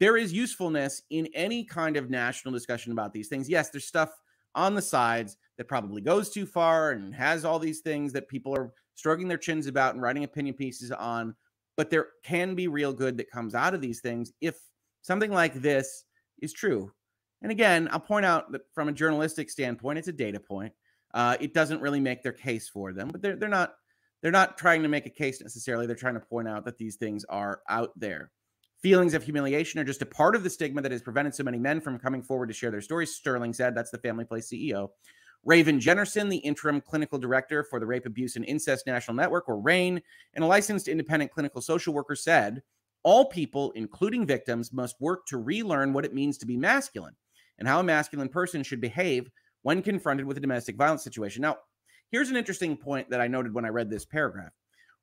[0.00, 3.48] there is usefulness in any kind of national discussion about these things.
[3.48, 4.10] Yes, there's stuff
[4.54, 8.54] on the sides that probably goes too far and has all these things that people
[8.54, 11.34] are stroking their chins about and writing opinion pieces on.
[11.76, 14.58] But there can be real good that comes out of these things if
[15.02, 16.04] something like this
[16.42, 16.92] is true.
[17.42, 20.72] And again, I'll point out that from a journalistic standpoint, it's a data point.
[21.14, 23.74] Uh, it doesn't really make their case for them, but they're they're not
[24.20, 25.86] they're not trying to make a case necessarily.
[25.86, 28.30] They're trying to point out that these things are out there.
[28.82, 31.58] Feelings of humiliation are just a part of the stigma that has prevented so many
[31.58, 33.14] men from coming forward to share their stories.
[33.14, 34.90] Sterling said, that's the Family Place CEO.
[35.44, 39.60] Raven Jennerson, the interim clinical director for the Rape, Abuse, and Incest National Network, or
[39.60, 40.00] RAINN,
[40.34, 42.62] and a licensed independent clinical social worker, said,
[43.02, 47.16] All people, including victims, must work to relearn what it means to be masculine
[47.58, 49.28] and how a masculine person should behave
[49.62, 51.42] when confronted with a domestic violence situation.
[51.42, 51.58] Now,
[52.10, 54.52] here's an interesting point that I noted when I read this paragraph.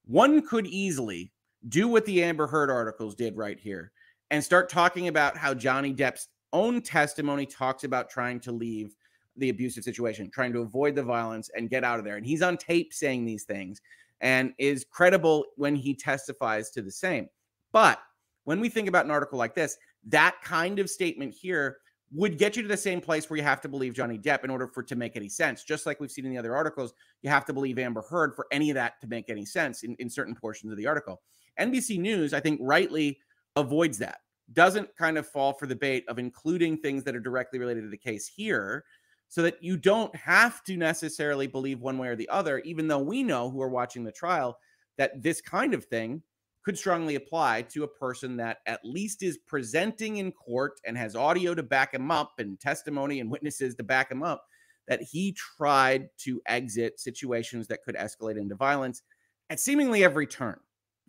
[0.06, 1.32] One could easily
[1.70, 3.92] do what the Amber Heard articles did right here
[4.32, 8.96] and start talking about how Johnny Depp's own testimony talks about trying to leave
[9.38, 12.18] the abusive situation, trying to avoid the violence and get out of there.
[12.18, 13.82] And he's on tape saying these things
[14.22, 17.28] and is credible when he testifies to the same.
[17.72, 18.00] But
[18.46, 21.78] when we think about an article like this, that kind of statement here
[22.12, 24.50] would get you to the same place where you have to believe Johnny Depp in
[24.50, 25.64] order for it to make any sense.
[25.64, 28.48] Just like we've seen in the other articles, you have to believe Amber Heard for
[28.52, 31.22] any of that to make any sense in, in certain portions of the article.
[31.60, 33.20] NBC News, I think, rightly
[33.56, 34.20] avoids that,
[34.54, 37.90] doesn't kind of fall for the bait of including things that are directly related to
[37.90, 38.84] the case here
[39.28, 43.00] so that you don't have to necessarily believe one way or the other, even though
[43.00, 44.58] we know who are watching the trial
[44.98, 46.22] that this kind of thing
[46.64, 51.16] could strongly apply to a person that at least is presenting in court and has
[51.16, 54.46] audio to back him up and testimony and witnesses to back him up
[54.88, 59.04] that he tried to exit situations that could escalate into violence
[59.50, 60.60] at seemingly every turn.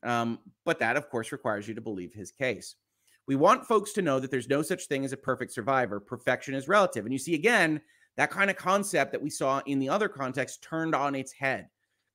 [0.07, 2.77] Um, but that, of course, requires you to believe his case.
[3.27, 5.99] We want folks to know that there's no such thing as a perfect survivor.
[5.99, 7.05] Perfection is relative.
[7.05, 7.81] And you see, again,
[8.17, 11.69] that kind of concept that we saw in the other context turned on its head.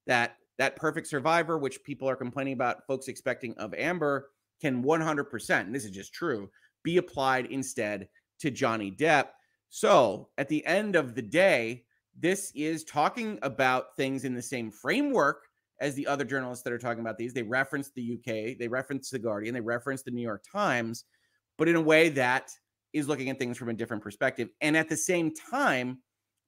[0.07, 4.29] That that perfect survivor, which people are complaining about, folks expecting of Amber,
[4.61, 6.49] can 100%, and this is just true,
[6.83, 8.07] be applied instead
[8.39, 9.29] to Johnny Depp.
[9.69, 11.85] So at the end of the day,
[12.19, 15.47] this is talking about things in the same framework
[15.81, 17.33] as the other journalists that are talking about these.
[17.33, 21.03] They reference the UK, they reference the Guardian, they reference the New York Times,
[21.57, 22.51] but in a way that
[22.93, 24.49] is looking at things from a different perspective.
[24.61, 25.97] And at the same time,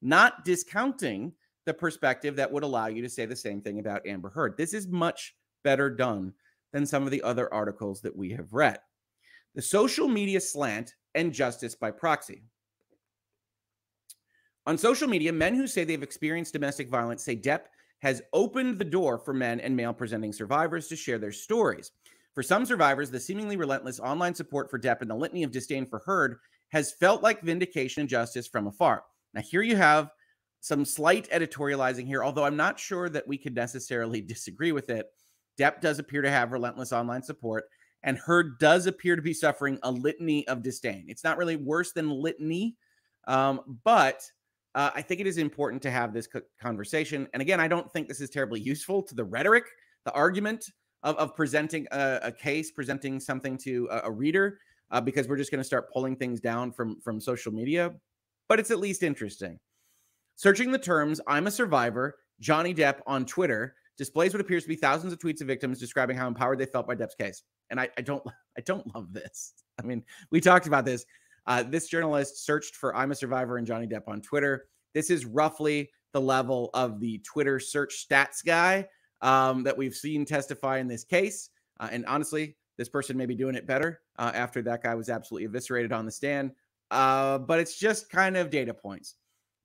[0.00, 1.32] not discounting
[1.66, 4.56] the perspective that would allow you to say the same thing about Amber Heard.
[4.56, 6.32] This is much better done
[6.72, 8.78] than some of the other articles that we have read.
[9.54, 12.44] The social media slant and justice by proxy.
[14.66, 17.62] On social media, men who say they've experienced domestic violence say Depp
[18.04, 21.90] has opened the door for men and male presenting survivors to share their stories.
[22.34, 25.86] For some survivors, the seemingly relentless online support for Depp and the litany of disdain
[25.86, 26.36] for Heard
[26.68, 29.04] has felt like vindication and justice from afar.
[29.32, 30.10] Now, here you have
[30.60, 35.06] some slight editorializing here, although I'm not sure that we could necessarily disagree with it.
[35.58, 37.64] Depp does appear to have relentless online support,
[38.02, 41.06] and Heard does appear to be suffering a litany of disdain.
[41.08, 42.76] It's not really worse than litany,
[43.26, 44.30] um, but
[44.74, 46.28] uh, I think it is important to have this
[46.60, 47.28] conversation.
[47.32, 49.64] And again, I don't think this is terribly useful to the rhetoric,
[50.04, 50.70] the argument
[51.02, 54.58] of, of presenting a, a, case, presenting something to a, a reader,
[54.90, 57.92] uh, because we're just going to start pulling things down from from social media.
[58.48, 59.58] But it's at least interesting.
[60.36, 64.76] Searching the terms "I'm a survivor," Johnny Depp on Twitter displays what appears to be
[64.76, 67.42] thousands of tweets of victims describing how empowered they felt by Depp's case.
[67.70, 68.22] And I, I don't,
[68.58, 69.54] I don't love this.
[69.78, 71.04] I mean, we talked about this.
[71.46, 74.66] Uh, this journalist searched for "I'm a survivor" and Johnny Depp on Twitter.
[74.94, 78.86] This is roughly the level of the Twitter search stats guy
[79.20, 81.50] um, that we've seen testify in this case.
[81.80, 85.08] Uh, and honestly, this person may be doing it better uh, after that guy was
[85.08, 86.52] absolutely eviscerated on the stand.
[86.90, 89.16] Uh, but it's just kind of data points.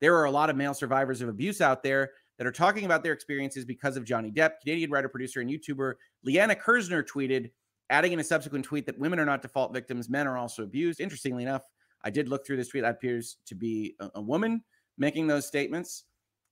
[0.02, 3.04] There are a lot of male survivors of abuse out there that are talking about
[3.04, 4.54] their experiences because of Johnny Depp.
[4.62, 7.52] Canadian writer, producer, and YouTuber Leanna Kersner tweeted,
[7.89, 10.99] adding in a subsequent tweet that women are not default victims, men are also abused.
[10.99, 11.63] Interestingly enough,
[12.04, 12.84] I did look through this tweet.
[12.84, 14.63] That appears to be a, a woman
[14.97, 16.06] making those statements.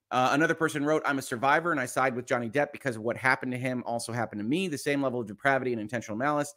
[0.10, 3.02] Uh, another person wrote, I'm a survivor and I side with Johnny Depp because of
[3.02, 4.68] what happened to him also happened to me.
[4.68, 6.54] The same level of depravity and intentional malice.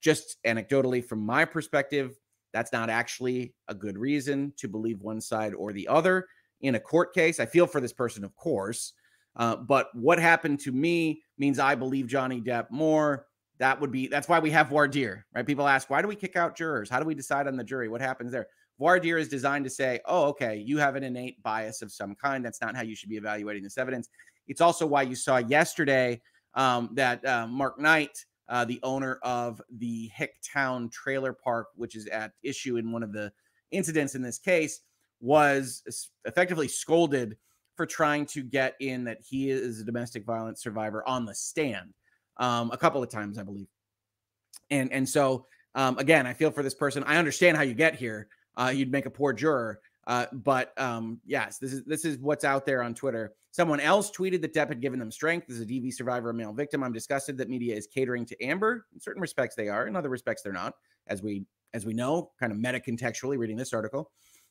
[0.00, 2.18] Just anecdotally, from my perspective,
[2.52, 6.26] that's not actually a good reason to believe one side or the other
[6.60, 7.38] in a court case.
[7.38, 8.94] I feel for this person, of course.
[9.36, 13.26] Uh, but what happened to me means I believe Johnny Depp more.
[13.62, 15.46] That would be that's why we have voir dire, right?
[15.46, 16.90] People ask, why do we kick out jurors?
[16.90, 17.88] How do we decide on the jury?
[17.88, 18.48] What happens there?
[18.80, 22.16] Voir dire is designed to say, oh, okay, you have an innate bias of some
[22.16, 22.44] kind.
[22.44, 24.08] That's not how you should be evaluating this evidence.
[24.48, 26.20] It's also why you saw yesterday
[26.54, 32.08] um, that uh, Mark Knight, uh, the owner of the Hicktown Trailer Park, which is
[32.08, 33.30] at issue in one of the
[33.70, 34.80] incidents in this case,
[35.20, 37.36] was effectively scolded
[37.76, 41.94] for trying to get in that he is a domestic violence survivor on the stand
[42.38, 43.68] um, a couple of times, I believe.
[44.70, 47.02] And and so um, again, I feel for this person.
[47.04, 48.28] I understand how you get here.
[48.56, 52.44] Uh, you'd make a poor juror, uh, but um, yes, this is this is what's
[52.44, 53.32] out there on Twitter.
[53.50, 56.52] Someone else tweeted that Depp had given them strength as a DV survivor, a male
[56.52, 56.82] victim.
[56.82, 58.86] I'm disgusted that media is catering to Amber.
[58.94, 59.86] In certain respects, they are.
[59.86, 60.74] In other respects, they're not.
[61.06, 64.10] As we as we know, kind of meta contextually reading this article.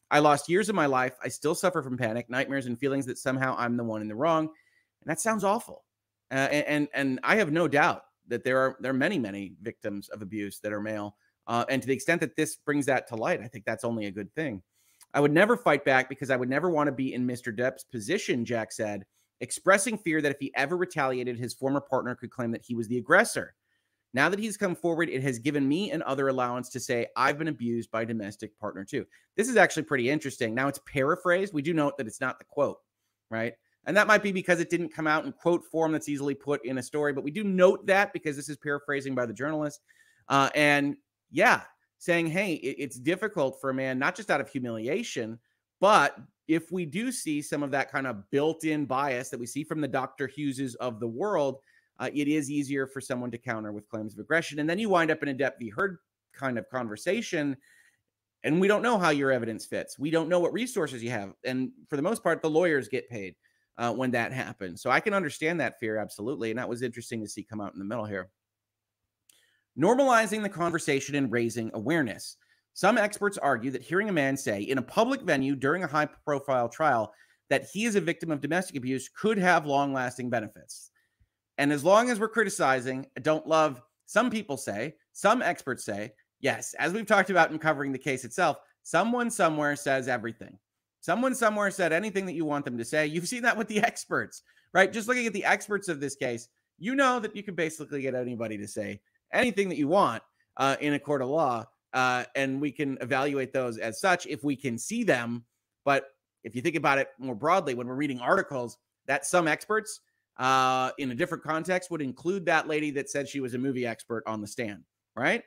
[0.09, 1.15] I lost years of my life.
[1.23, 4.15] I still suffer from panic, nightmares, and feelings that somehow I'm the one in the
[4.15, 4.45] wrong.
[4.45, 5.83] And that sounds awful.
[6.31, 10.07] Uh, and, and I have no doubt that there are there are many many victims
[10.09, 11.17] of abuse that are male.
[11.47, 14.05] Uh, and to the extent that this brings that to light, I think that's only
[14.05, 14.61] a good thing.
[15.13, 17.55] I would never fight back because I would never want to be in Mr.
[17.55, 19.05] Depp's position, Jack said,
[19.41, 22.87] expressing fear that if he ever retaliated, his former partner could claim that he was
[22.87, 23.53] the aggressor.
[24.13, 27.37] Now that he's come forward, it has given me and other allowance to say I've
[27.37, 29.05] been abused by domestic partner too.
[29.35, 30.53] This is actually pretty interesting.
[30.53, 31.53] Now it's paraphrased.
[31.53, 32.77] We do note that it's not the quote,
[33.29, 33.53] right?
[33.85, 36.63] And that might be because it didn't come out in quote form that's easily put
[36.65, 39.81] in a story, but we do note that because this is paraphrasing by the journalist.
[40.27, 40.95] Uh, and
[41.31, 41.61] yeah,
[41.97, 45.39] saying, hey, it, it's difficult for a man, not just out of humiliation,
[45.79, 46.17] but
[46.47, 49.63] if we do see some of that kind of built in bias that we see
[49.63, 50.27] from the Dr.
[50.27, 51.59] Hugheses of the world,
[51.99, 54.59] uh, it is easier for someone to counter with claims of aggression.
[54.59, 55.69] And then you wind up in a Depp v.
[55.69, 55.97] Heard
[56.33, 57.57] kind of conversation.
[58.43, 59.99] And we don't know how your evidence fits.
[59.99, 61.33] We don't know what resources you have.
[61.45, 63.35] And for the most part, the lawyers get paid
[63.81, 64.79] uh, when that happens.
[64.79, 66.51] So I can understand that fear absolutely.
[66.51, 68.29] And that was interesting to see come out in the middle here.
[69.77, 72.37] Normalizing the conversation and raising awareness.
[72.73, 76.07] Some experts argue that hearing a man say in a public venue during a high
[76.23, 77.11] profile trial
[77.49, 80.91] that he is a victim of domestic abuse could have long lasting benefits.
[81.57, 86.75] And as long as we're criticizing, don't love, some people say, some experts say, yes,
[86.75, 90.59] as we've talked about in covering the case itself, someone somewhere says everything.
[91.01, 93.07] Someone somewhere said anything that you want them to say.
[93.07, 94.93] You've seen that with the experts, right?
[94.93, 98.15] Just looking at the experts of this case, you know that you can basically get
[98.15, 99.01] anybody to say
[99.33, 100.23] anything that you want
[100.57, 101.65] uh, in a court of law.
[101.93, 105.43] Uh, and we can evaluate those as such if we can see them.
[105.83, 106.05] But
[106.43, 109.99] if you think about it more broadly, when we're reading articles, that some experts
[110.37, 113.85] uh, in a different context would include that lady that said she was a movie
[113.85, 114.83] expert on the stand,
[115.15, 115.43] right?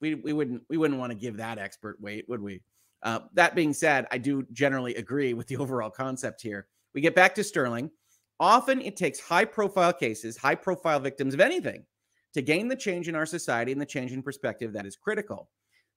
[0.00, 2.62] We, we wouldn't we wouldn't want to give that expert weight, would we?
[3.02, 6.66] Uh, that being said, I do generally agree with the overall concept here.
[6.94, 7.90] We get back to Sterling.
[8.40, 11.84] Often it takes high profile cases, high profile victims of anything
[12.34, 15.48] to gain the change in our society and the change in perspective that is critical.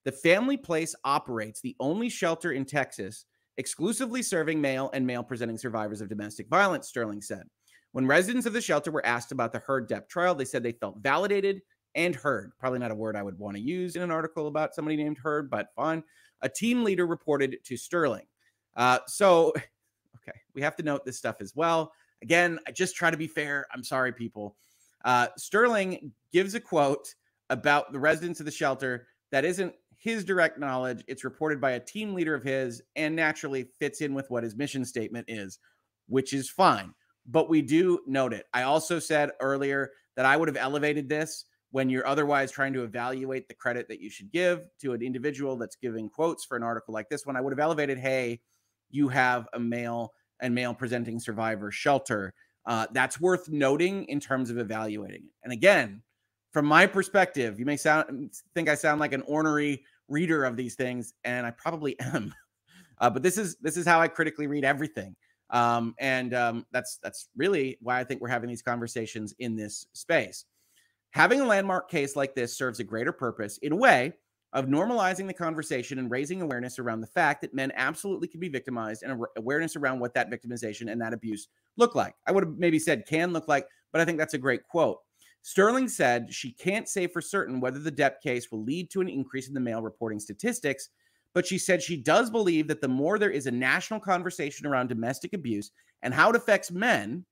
[0.06, 3.26] The family place operates the only shelter in Texas
[3.58, 7.44] exclusively serving male and male presenting survivors of domestic violence, Sterling said.
[7.92, 10.72] When residents of the shelter were asked about the Heard Depp trial, they said they
[10.72, 11.62] felt validated
[11.94, 12.54] and heard.
[12.58, 15.18] Probably not a word I would want to use in an article about somebody named
[15.18, 16.04] Heard, but fine.
[16.42, 18.26] A team leader reported to Sterling.
[18.76, 19.50] Uh, so,
[20.16, 21.94] okay, we have to note this stuff as well.
[22.22, 23.66] Again, I just try to be fair.
[23.74, 24.56] I'm sorry, people.
[25.04, 27.14] Uh, Sterling gives a quote
[27.50, 31.04] about the residents of the shelter that isn't his direct knowledge.
[31.08, 34.56] It's reported by a team leader of his and naturally fits in with what his
[34.56, 35.60] mission statement is,
[36.08, 36.94] which is fine
[37.26, 38.48] but we do note it.
[38.54, 42.84] I also said earlier that I would have elevated this when you're otherwise trying to
[42.84, 46.64] evaluate the credit that you should give to an individual that's giving quotes for an
[46.64, 47.36] article like this one.
[47.36, 48.42] I would have elevated, hey,
[48.90, 52.34] you have a male and male presenting survivor shelter.
[52.66, 55.32] Uh, that's worth noting in terms of evaluating it.
[55.44, 56.02] And again,
[56.52, 60.76] from my perspective, you may sound think I sound like an ornery reader of these
[60.76, 62.34] things, and I probably am.
[63.00, 65.16] Uh, but this is this is how I critically read everything.
[65.50, 69.88] Um, and um, that's that's really why I think we're having these conversations in this
[69.94, 70.46] space.
[71.12, 74.14] Having a landmark case like this serves a greater purpose in a way
[74.54, 78.50] of normalizing the conversation and raising awareness around the fact that men absolutely can be
[78.50, 81.48] victimized and awareness around what that victimization and that abuse
[81.78, 82.16] look like.
[82.28, 84.98] I would have maybe said can look like, but I think that's a great quote.
[85.42, 89.10] Sterling said she can't say for certain whether the Depp case will lead to an
[89.10, 90.90] increase in the male reporting statistics,
[91.34, 94.88] but she said she does believe that the more there is a national conversation around
[94.88, 95.72] domestic abuse
[96.04, 97.26] and how it affects men,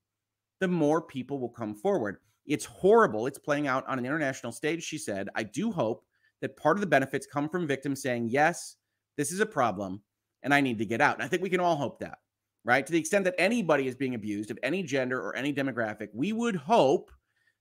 [0.58, 2.16] the more people will come forward.
[2.46, 3.26] It's horrible.
[3.26, 5.28] It's playing out on an international stage, she said.
[5.34, 6.04] I do hope
[6.40, 8.76] that part of the benefits come from victims saying, yes,
[9.16, 10.02] this is a problem
[10.42, 11.16] and I need to get out.
[11.16, 12.18] And I think we can all hope that.
[12.64, 12.84] right?
[12.86, 16.32] To the extent that anybody is being abused of any gender or any demographic, we
[16.32, 17.10] would hope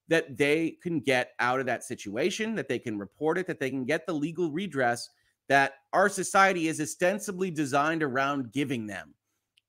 [0.08, 3.70] that they can get out of that situation, that they can report it, that they
[3.70, 5.10] can get the legal redress
[5.48, 9.14] that our society is ostensibly designed around giving them.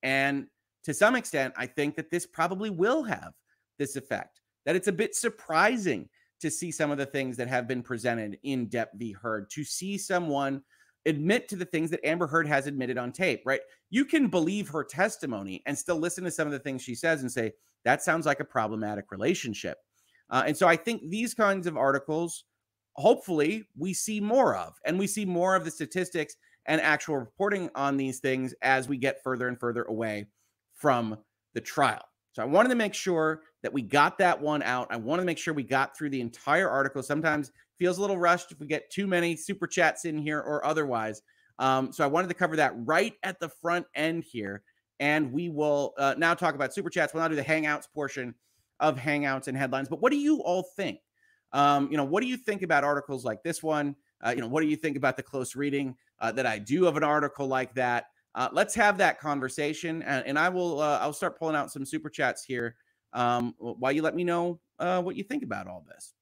[0.03, 0.47] And
[0.85, 3.33] to some extent, I think that this probably will have
[3.79, 4.41] this effect,
[4.71, 6.09] that it's a bit surprising
[6.39, 9.11] to see some of the things that have been presented in Depp v.
[9.11, 10.63] Heard, to see someone
[11.07, 13.63] admit to the things that Amber Heard has admitted on tape, right?
[13.91, 17.23] You can believe her testimony and still listen to some of the things she says
[17.23, 17.51] and say,
[17.85, 19.79] that sounds like a problematic relationship.
[20.31, 22.45] Uh, and so I think these kinds of articles,
[22.93, 27.71] hopefully, we see more of, and we see more of the statistics and actual reporting
[27.75, 30.27] on these things as we get further and further away
[30.75, 31.19] from
[31.55, 32.05] the trial.
[32.35, 34.89] So I wanted to make sure that we got that one out.
[34.91, 37.03] I wanted to make sure we got through the entire article.
[37.03, 40.65] Sometimes feels a little rushed if we get too many super chats in here or
[40.65, 41.23] otherwise.
[41.59, 44.63] Um, so I wanted to cover that right at the front end here.
[44.99, 47.15] And we will uh, now talk about super chats.
[47.15, 48.35] We'll now do the Hangouts portion
[48.81, 49.89] of Hangouts and headlines.
[49.89, 51.01] But what do you all think?
[51.53, 53.97] Um, you know, what do you think about articles like this one?
[54.25, 56.87] Uh, you know, what do you think about the close reading uh, that I do
[56.87, 58.07] of an article like that?
[58.35, 60.81] Uh, let's have that conversation, and, and I will.
[60.81, 62.77] Uh, I'll start pulling out some super chats here
[63.13, 66.15] um, while you let me know uh, what you think about all this.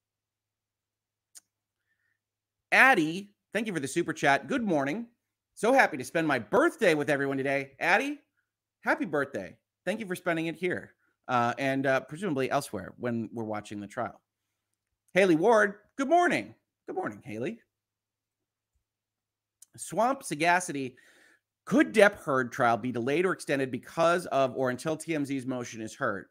[2.73, 4.47] Addie, thank you for the super chat.
[4.47, 5.07] Good morning.
[5.55, 7.73] So happy to spend my birthday with everyone today.
[7.81, 8.21] Addie,
[8.83, 9.57] happy birthday.
[9.85, 10.93] Thank you for spending it here
[11.29, 14.21] uh, and uh, presumably elsewhere when we're watching the trial.
[15.15, 16.55] Haley Ward, good morning.
[16.87, 17.61] Good morning, Haley.
[19.77, 20.97] Swamp Sagacity.
[21.65, 25.95] Could Depp Heard trial be delayed or extended because of or until TMZ's motion is
[25.95, 26.27] heard?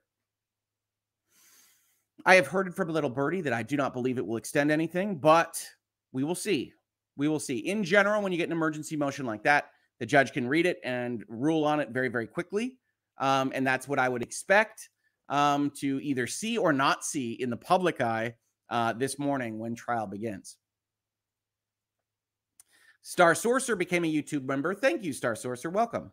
[2.26, 4.38] I have heard it from a little birdie that I do not believe it will
[4.38, 5.64] extend anything, but
[6.12, 6.74] we will see.
[7.16, 7.58] We will see.
[7.58, 10.80] In general, when you get an emergency motion like that, the judge can read it
[10.84, 12.78] and rule on it very, very quickly.
[13.18, 14.90] Um, and that's what I would expect
[15.30, 18.36] um, to either see or not see in the public eye
[18.70, 20.58] uh, this morning when trial begins.
[23.02, 24.76] Star Sorcerer became a YouTube member.
[24.76, 25.72] Thank you, Star Sorcerer.
[25.72, 26.12] Welcome.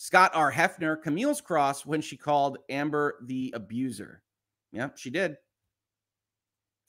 [0.00, 0.52] Scott R.
[0.52, 4.22] Hefner, Camille's cross when she called Amber the abuser.
[4.70, 5.36] Yeah, she did.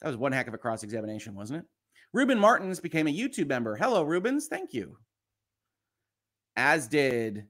[0.00, 1.64] That was one heck of a cross examination, wasn't it?
[2.12, 3.74] Ruben Martins became a YouTube member.
[3.74, 4.46] Hello, Rubens.
[4.46, 4.96] Thank you.
[6.54, 7.46] As did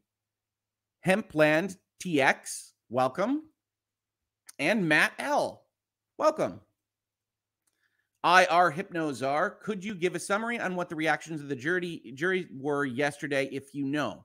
[1.06, 2.70] Hempland TX.
[2.88, 3.42] Welcome.
[4.58, 5.66] And Matt L.
[6.16, 6.62] Welcome.
[8.24, 12.48] IR Hypnozar, could you give a summary on what the reactions of the jury jury
[12.58, 14.24] were yesterday if you know?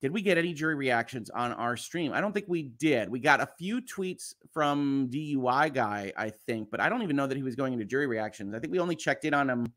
[0.00, 2.12] Did we get any jury reactions on our stream?
[2.12, 3.08] I don't think we did.
[3.08, 7.26] We got a few tweets from DUI guy, I think, but I don't even know
[7.26, 8.54] that he was going into jury reactions.
[8.54, 9.72] I think we only checked in on him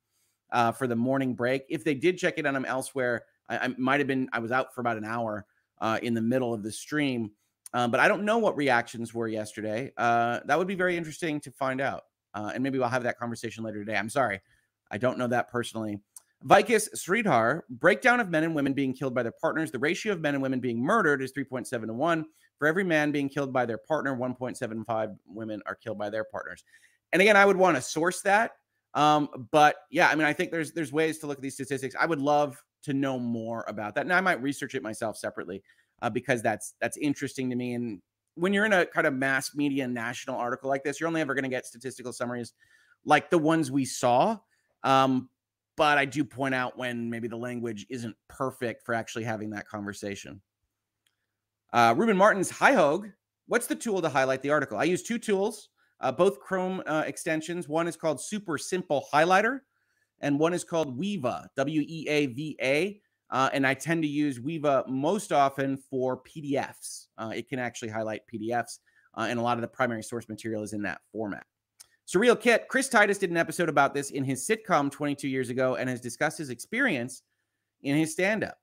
[0.52, 1.64] uh, for the morning break.
[1.70, 4.30] If they did check in on him elsewhere, I, I might have been.
[4.32, 5.46] I was out for about an hour
[5.80, 7.32] uh, in the middle of the stream,
[7.74, 9.92] um, but I don't know what reactions were yesterday.
[9.98, 12.04] Uh, that would be very interesting to find out.
[12.34, 13.98] Uh, and maybe we'll have that conversation later today.
[13.98, 14.40] I'm sorry.
[14.92, 16.00] I don't know that personally.
[16.46, 19.72] Vikas Sridhar, breakdown of men and women being killed by their partners.
[19.72, 22.26] The ratio of men and women being murdered is 3.7 to 1.
[22.58, 26.64] For every man being killed by their partner, 1.75 women are killed by their partners.
[27.12, 28.52] And again, I would want to source that.
[28.94, 31.96] Um, but yeah, I mean, I think there's there's ways to look at these statistics.
[32.00, 34.02] I would love to know more about that.
[34.02, 35.64] And I might research it myself separately
[36.02, 37.74] uh, because that's that's interesting to me.
[37.74, 38.02] And
[38.36, 41.34] when you're in a kind of mass media national article like this, you're only ever
[41.34, 42.54] going to get statistical summaries
[43.06, 44.38] like the ones we saw.
[44.84, 45.30] Um,
[45.78, 49.68] but I do point out when maybe the language isn't perfect for actually having that
[49.68, 50.42] conversation.
[51.74, 53.12] Uh, Ruben Martin's Hi Hoeg.
[53.48, 54.78] What's the tool to highlight the article?
[54.78, 55.70] I use two tools,
[56.00, 57.68] uh, both Chrome uh, extensions.
[57.68, 59.60] One is called Super Simple Highlighter,
[60.20, 63.02] and one is called Weava, W E A V A.
[63.30, 67.08] Uh, and I tend to use Weava most often for PDFs.
[67.18, 68.80] Uh, it can actually highlight PDFs,
[69.18, 71.46] uh, and a lot of the primary source material is in that format.
[72.08, 75.76] Surreal Kit, Chris Titus did an episode about this in his sitcom 22 years ago
[75.76, 77.24] and has discussed his experience
[77.84, 78.58] in his stand up.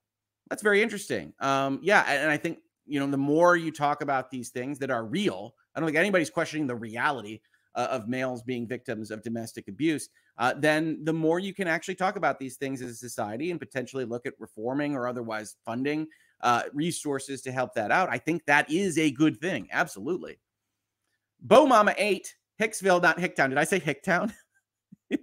[0.49, 1.33] That's very interesting.
[1.39, 4.91] Um, yeah, and I think, you know, the more you talk about these things that
[4.91, 7.39] are real, I don't think anybody's questioning the reality
[7.75, 11.95] uh, of males being victims of domestic abuse, uh, then the more you can actually
[11.95, 16.07] talk about these things as a society and potentially look at reforming or otherwise funding
[16.41, 18.09] uh, resources to help that out.
[18.09, 19.67] I think that is a good thing.
[19.71, 20.39] Absolutely.
[21.41, 23.49] Bo Mama 8, Hicksville, not Hicktown.
[23.49, 24.33] Did I say Hicktown?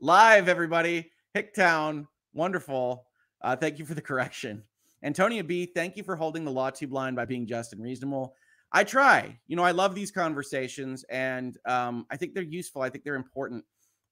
[0.00, 1.10] Live, everybody.
[1.36, 2.06] Hicktown.
[2.32, 3.06] Wonderful.
[3.42, 4.62] Uh, thank you for the correction.
[5.02, 8.34] Antonia B, thank you for holding the LawTube line by being just and reasonable.
[8.72, 9.38] I try.
[9.46, 12.80] You know, I love these conversations, and um, I think they're useful.
[12.80, 13.64] I think they're important,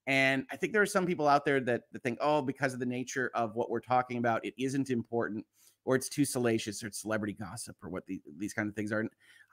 [0.06, 2.78] and I think there are some people out there that, that think, oh, because of
[2.78, 5.46] the nature of what we're talking about, it isn't important.
[5.84, 8.92] Or it's too salacious or it's celebrity gossip or what the, these kind of things
[8.92, 9.04] are.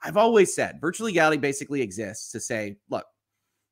[0.02, 3.04] I've always said virtual legality basically exists to say, look,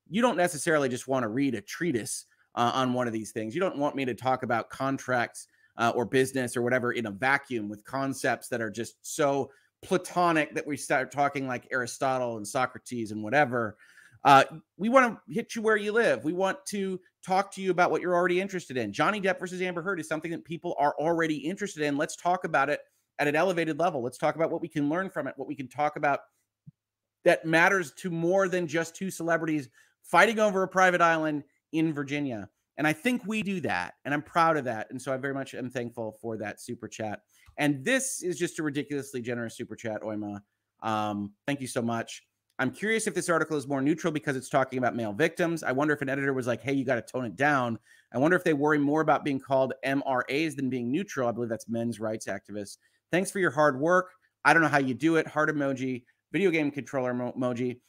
[0.09, 3.55] you don't necessarily just want to read a treatise uh, on one of these things.
[3.55, 5.47] You don't want me to talk about contracts
[5.77, 9.51] uh, or business or whatever in a vacuum with concepts that are just so
[9.83, 13.77] platonic that we start talking like Aristotle and Socrates and whatever.
[14.25, 14.45] Uh,
[14.77, 16.25] we want to hit you where you live.
[16.25, 18.93] We want to talk to you about what you're already interested in.
[18.93, 21.97] Johnny Depp versus Amber Heard is something that people are already interested in.
[21.97, 22.81] Let's talk about it
[23.19, 24.03] at an elevated level.
[24.03, 26.21] Let's talk about what we can learn from it, what we can talk about
[27.25, 29.69] that matters to more than just two celebrities
[30.03, 32.49] fighting over a private island in Virginia.
[32.79, 33.95] And I think we do that.
[34.05, 34.87] And I'm proud of that.
[34.91, 37.21] And so I very much am thankful for that super chat.
[37.59, 40.41] And this is just a ridiculously generous super chat, Oima.
[40.81, 42.23] Um, thank you so much.
[42.61, 45.63] I'm curious if this article is more neutral because it's talking about male victims.
[45.63, 47.79] I wonder if an editor was like, hey, you got to tone it down.
[48.13, 51.29] I wonder if they worry more about being called MRAs than being neutral.
[51.29, 52.79] I believe that's men's rights activists.
[53.13, 54.11] Thanks for your hard work.
[54.45, 55.27] I don't know how you do it.
[55.27, 56.03] Heart emoji,
[56.33, 57.81] video game controller emoji.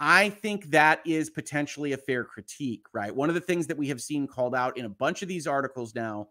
[0.00, 3.14] I think that is potentially a fair critique, right?
[3.14, 5.46] One of the things that we have seen called out in a bunch of these
[5.46, 6.28] articles now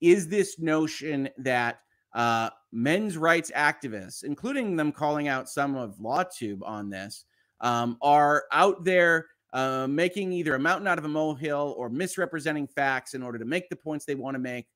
[0.00, 1.80] is this notion that
[2.16, 7.26] uh, men's rights activists, including them calling out some of LawTube on this,
[7.60, 12.66] um, are out there uh, making either a mountain out of a molehill or misrepresenting
[12.66, 14.66] facts in order to make the points they want to make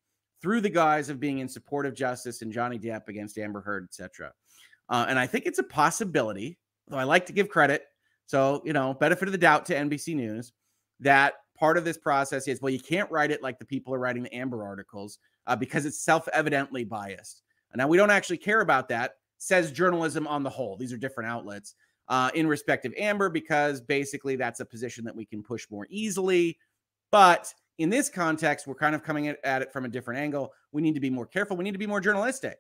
[0.41, 3.85] through the guise of being in support of justice and Johnny Depp against Amber Heard,
[3.85, 4.33] etc.
[4.91, 7.85] Uh, and I think it's a possibility, though I like to give credit.
[8.27, 10.53] So, you know, benefit of the doubt to NBC News
[11.01, 13.99] that part of this process is well, you can't write it like the people are
[13.99, 15.19] writing the Amber articles
[15.51, 17.43] uh, because it's self evidently biased.
[17.75, 20.77] Now, we don't actually care about that, says journalism on the whole.
[20.77, 21.75] These are different outlets
[22.09, 25.87] uh, in respect of Amber because basically that's a position that we can push more
[25.91, 26.57] easily.
[27.11, 30.53] But in this context, we're kind of coming at it from a different angle.
[30.73, 31.57] We need to be more careful.
[31.57, 32.59] We need to be more journalistic.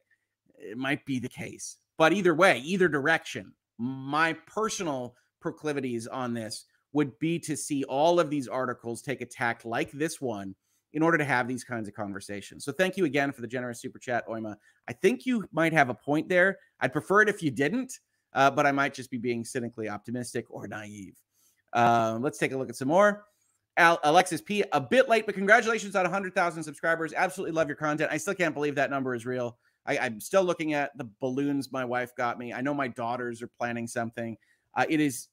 [0.57, 1.77] It might be the case.
[1.97, 8.19] But either way, either direction, my personal proclivities on this would be to see all
[8.19, 10.57] of these articles take a tack like this one
[10.93, 12.65] in order to have these kinds of conversations.
[12.65, 14.57] So thank you again for the generous super chat, Oima.
[14.89, 16.59] I think you might have a point there.
[16.81, 18.01] I'd prefer it if you didn't,
[18.33, 21.17] uh, but I might just be being cynically optimistic or naive.
[21.73, 23.25] Uh, let's take a look at some more.
[23.77, 27.13] Al- Alexis P, a bit late, but congratulations on 100,000 subscribers.
[27.17, 28.11] Absolutely love your content.
[28.13, 29.59] I still can't believe that number is real.
[29.87, 32.53] I, am still looking at the balloons my wife got me.
[32.53, 34.37] I know my daughters are planning something.
[34.75, 35.29] Uh, it is,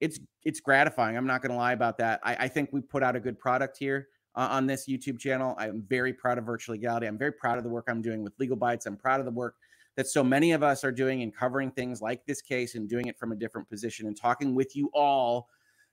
[0.00, 1.16] it's, it's gratifying.
[1.16, 2.20] I'm not going to lie about that.
[2.22, 5.54] I, I think we put out a good product here uh, on this YouTube channel.
[5.58, 7.06] I am very proud of Virtual Legality.
[7.06, 8.86] I'm very proud of the work I'm doing with Legal Bites.
[8.86, 9.56] I'm proud of the work
[9.96, 13.06] that so many of us are doing in covering things like this case and doing
[13.06, 15.48] it from a different position and talking with you all.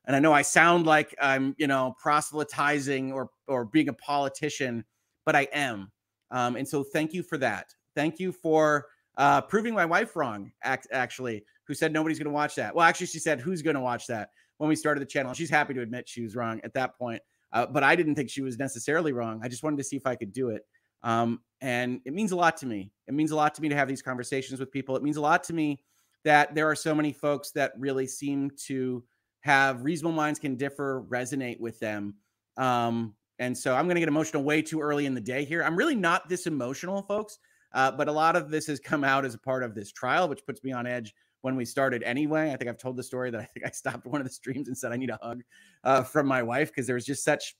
[0.05, 4.85] And I know I sound like I'm, you know, proselytizing or or being a politician,
[5.25, 5.91] but I am.
[6.29, 7.73] Um, and so thank you for that.
[7.95, 12.33] Thank you for uh, proving my wife wrong, act, actually, who said nobody's going to
[12.33, 12.75] watch that.
[12.75, 15.33] Well, actually, she said, who's going to watch that when we started the channel?
[15.33, 17.21] She's happy to admit she was wrong at that point.
[17.55, 19.39] Uh, but I didn't think she was necessarily wrong.
[19.41, 20.63] I just wanted to see if I could do it.
[21.03, 22.91] Um, and it means a lot to me.
[23.07, 24.95] It means a lot to me to have these conversations with people.
[24.97, 25.79] It means a lot to me
[26.25, 29.03] that there are so many folks that really seem to
[29.41, 32.15] have reasonable minds can differ, resonate with them.
[32.57, 35.63] Um, and so I'm going to get emotional way too early in the day here.
[35.63, 37.39] I'm really not this emotional, folks.
[37.73, 40.27] Uh, but a lot of this has come out as a part of this trial,
[40.27, 41.13] which puts me on edge
[41.45, 42.51] when we started anyway.
[42.51, 44.67] I think I've told the story that I think I stopped one of the streams
[44.67, 45.43] and said I need a hug
[45.83, 47.55] uh, from my wife because there was just such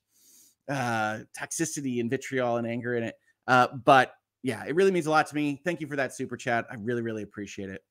[0.67, 3.15] uh, toxicity and vitriol and anger in it.
[3.47, 5.61] Uh, but yeah, it really means a lot to me.
[5.63, 6.65] Thank you for that super chat.
[6.71, 7.83] I really, really appreciate it.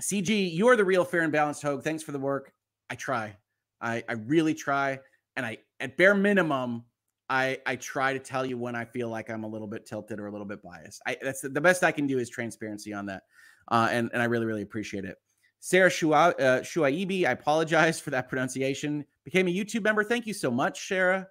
[0.00, 1.82] CG, you are the real fair and balanced Hoeg.
[1.82, 2.52] Thanks for the work.
[2.88, 3.36] I try.
[3.80, 5.00] I, I really try.
[5.34, 6.84] And I, at bare minimum,
[7.28, 10.20] I, I try to tell you when I feel like I'm a little bit tilted
[10.20, 11.02] or a little bit biased.
[11.08, 13.24] I, that's the, the best I can do is transparency on that
[13.70, 15.16] uh, and and I really really appreciate it.
[15.60, 19.04] Sarah Shua, uh, I apologize for that pronunciation.
[19.24, 20.02] Became a YouTube member.
[20.02, 21.28] Thank you so much, Sarah.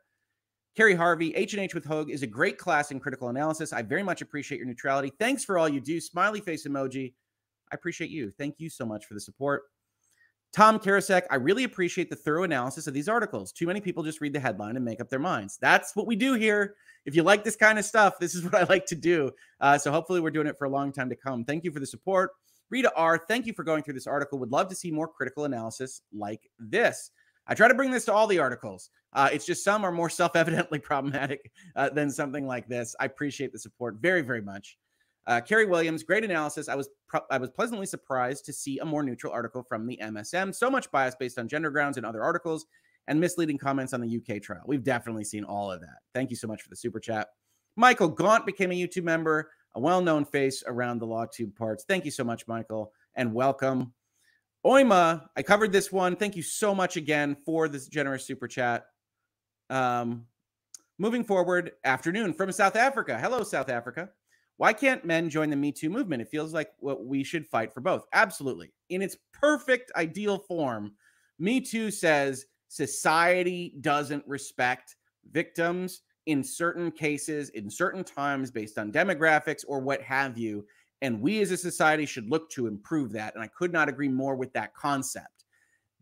[0.75, 3.73] Kerry Harvey, H&H with Hoeg is a great class in critical analysis.
[3.73, 5.11] I very much appreciate your neutrality.
[5.19, 5.99] Thanks for all you do.
[5.99, 7.13] Smiley face emoji.
[7.71, 8.31] I appreciate you.
[8.37, 9.63] Thank you so much for the support.
[10.51, 13.51] Tom Karasek, I really appreciate the thorough analysis of these articles.
[13.51, 15.59] Too many people just read the headline and make up their minds.
[15.61, 16.75] That's what we do here.
[17.05, 19.31] If you like this kind of stuff, this is what I like to do.
[19.61, 21.45] Uh, so hopefully, we're doing it for a long time to come.
[21.45, 22.31] Thank you for the support.
[22.71, 24.37] Rita R., thank you for going through this article.
[24.39, 27.11] Would love to see more critical analysis like this.
[27.47, 28.91] I try to bring this to all the articles.
[29.13, 32.95] Uh, it's just some are more self evidently problematic uh, than something like this.
[32.99, 34.77] I appreciate the support very, very much.
[35.27, 36.67] Uh, Kerry Williams, great analysis.
[36.69, 39.99] I was pro- I was pleasantly surprised to see a more neutral article from the
[40.01, 40.55] MSM.
[40.55, 42.65] So much bias based on gender grounds in other articles
[43.07, 44.63] and misleading comments on the UK trial.
[44.65, 45.97] We've definitely seen all of that.
[46.13, 47.27] Thank you so much for the super chat.
[47.75, 49.51] Michael Gaunt became a YouTube member.
[49.75, 51.85] a well known face around the LawTube parts.
[51.87, 53.93] Thank you so much, Michael, and welcome.
[54.65, 56.15] Oima, I covered this one.
[56.15, 58.85] Thank you so much again for this generous super chat.
[59.69, 60.25] Um,
[60.97, 63.17] moving forward, afternoon from South Africa.
[63.19, 64.09] Hello, South Africa.
[64.59, 66.21] Why can't men join the Me Too movement?
[66.21, 68.03] It feels like what we should fight for both.
[68.11, 68.73] Absolutely.
[68.89, 70.91] In its perfect, ideal form,
[71.39, 74.97] Me Too says society doesn't respect
[75.31, 80.65] victims in certain cases, in certain times, based on demographics or what have you.
[81.01, 83.35] And we as a society should look to improve that.
[83.35, 85.45] And I could not agree more with that concept.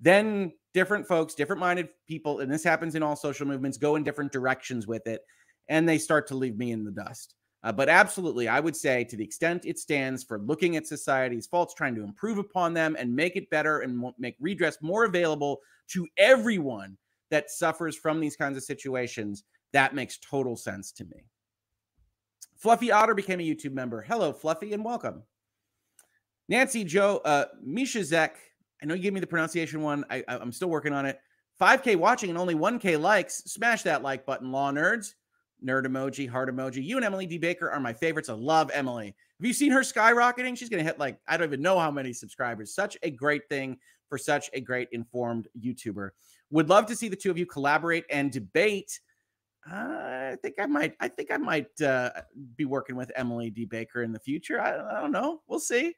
[0.02, 4.04] Then different folks, different minded people, and this happens in all social movements, go in
[4.04, 5.22] different directions with it,
[5.70, 7.36] and they start to leave me in the dust.
[7.64, 11.48] Uh, but absolutely, I would say to the extent it stands for looking at society's
[11.48, 15.60] faults, trying to improve upon them and make it better and make redress more available
[15.90, 16.98] to everyone
[17.32, 19.44] that suffers from these kinds of situations,
[19.74, 21.26] that makes total sense to me.
[22.58, 24.02] Fluffy Otter became a YouTube member.
[24.02, 25.24] Hello, Fluffy, and welcome.
[26.50, 28.38] Nancy Joe, uh, Misha Zek.
[28.82, 30.06] I know you gave me the pronunciation one.
[30.10, 31.20] I, I'm still working on it.
[31.60, 33.38] 5K watching and only 1K likes.
[33.46, 35.14] Smash that like button, law nerds.
[35.66, 36.84] Nerd emoji, heart emoji.
[36.84, 37.38] You and Emily D.
[37.38, 38.30] Baker are my favorites.
[38.30, 39.08] I love Emily.
[39.40, 40.58] Have you seen her skyrocketing?
[40.58, 42.76] She's going to hit like, I don't even know how many subscribers.
[42.76, 43.78] Such a great thing
[44.10, 46.12] for such a great informed YouTuber.
[46.52, 49.00] Would love to see the two of you collaborate and debate
[49.70, 50.96] I think I might.
[51.00, 52.12] I think I might uh,
[52.56, 53.66] be working with Emily D.
[53.66, 54.62] Baker in the future.
[54.62, 55.42] I, I don't know.
[55.48, 55.94] We'll see.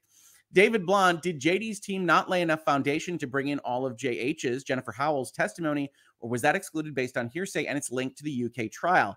[0.52, 4.64] David Blonde, did JD's team not lay enough foundation to bring in all of JH's
[4.64, 8.46] Jennifer Howell's testimony, or was that excluded based on hearsay and it's linked to the
[8.46, 9.16] UK trial?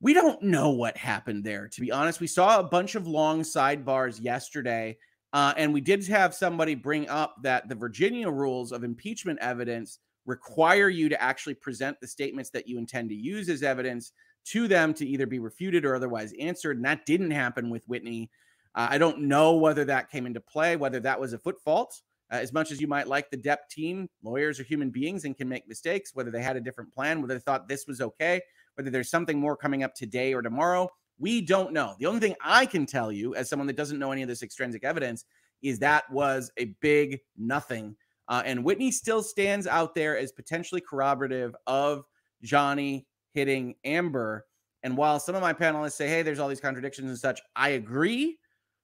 [0.00, 1.68] We don't know what happened there.
[1.68, 4.98] To be honest, we saw a bunch of long sidebars yesterday,
[5.32, 9.98] uh, and we did have somebody bring up that the Virginia rules of impeachment evidence
[10.26, 14.12] require you to actually present the statements that you intend to use as evidence
[14.44, 16.76] to them to either be refuted or otherwise answered.
[16.76, 18.30] And that didn't happen with Whitney.
[18.74, 22.02] Uh, I don't know whether that came into play, whether that was a foot fault.
[22.30, 25.36] Uh, as much as you might like the Depp team, lawyers are human beings and
[25.36, 28.40] can make mistakes, whether they had a different plan, whether they thought this was okay,
[28.76, 30.88] whether there's something more coming up today or tomorrow.
[31.18, 31.94] We don't know.
[31.98, 34.42] The only thing I can tell you, as someone that doesn't know any of this
[34.42, 35.24] extrinsic evidence,
[35.62, 37.96] is that was a big nothing
[38.28, 42.04] uh, and Whitney still stands out there as potentially corroborative of
[42.42, 44.46] Johnny hitting Amber.
[44.82, 47.70] And while some of my panelists say, hey, there's all these contradictions and such, I
[47.70, 48.38] agree.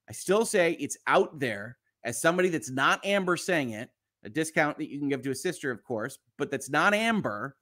[0.09, 3.91] I still say it's out there as somebody that's not Amber saying it,
[4.25, 7.57] a discount that you can give to a sister, of course, but that's not Amber,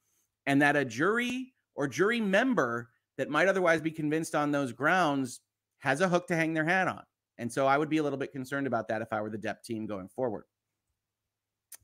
[0.47, 5.41] and that a jury or jury member that might otherwise be convinced on those grounds
[5.79, 7.03] has a hook to hang their hat on.
[7.39, 9.39] And so I would be a little bit concerned about that if I were the
[9.39, 10.45] Depp team going forward.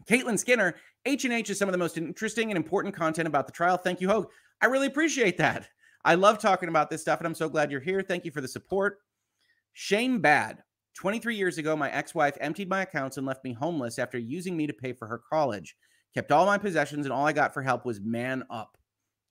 [0.07, 0.75] Caitlin Skinner,
[1.07, 3.79] H&H is some of the most interesting and important content about the trial.
[3.79, 4.27] Thank you, Hoeg.
[4.61, 5.67] I really appreciate that.
[6.05, 8.03] I love talking about this stuff, and I'm so glad you're here.
[8.03, 8.99] Thank you for the support.
[9.73, 10.63] Shane Bad,
[10.97, 14.67] 23 years ago, my ex-wife emptied my accounts and left me homeless after using me
[14.67, 15.75] to pay for her college.
[16.13, 18.77] Kept all my possessions, and all I got for help was man up.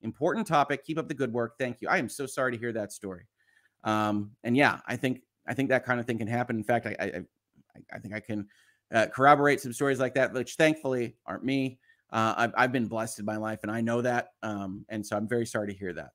[0.02, 0.84] Important topic.
[0.84, 1.58] Keep up the good work.
[1.58, 1.90] Thank you.
[1.90, 3.28] I am so sorry to hear that story.
[3.84, 6.58] Um, and yeah, I think I think that kind of thing can happen.
[6.58, 7.22] In fact, I I,
[7.94, 8.48] I think I can
[8.94, 11.80] uh, corroborate some stories like that, which thankfully aren't me.
[12.12, 14.30] Uh, I've, I've been blessed in my life, and I know that.
[14.44, 16.12] Um, and so I'm very sorry to hear that.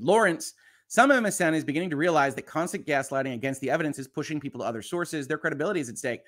[0.00, 0.54] Lawrence,
[0.88, 4.60] some MSM is beginning to realize that constant gaslighting against the evidence is pushing people
[4.60, 5.26] to other sources.
[5.26, 6.20] Their credibility is at stake.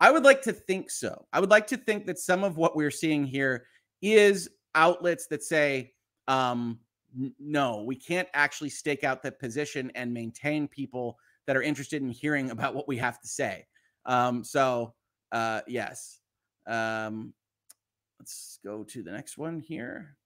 [0.00, 1.26] I would like to think so.
[1.32, 3.66] I would like to think that some of what we're seeing here
[4.00, 5.92] is outlets that say,
[6.28, 6.78] um,
[7.38, 12.08] no, we can't actually stake out the position and maintain people that are interested in
[12.08, 13.66] hearing about what we have to say.
[14.06, 14.94] Um, so
[15.30, 16.20] uh, yes.
[16.66, 17.32] Um,
[18.20, 20.16] let's go to the next one here.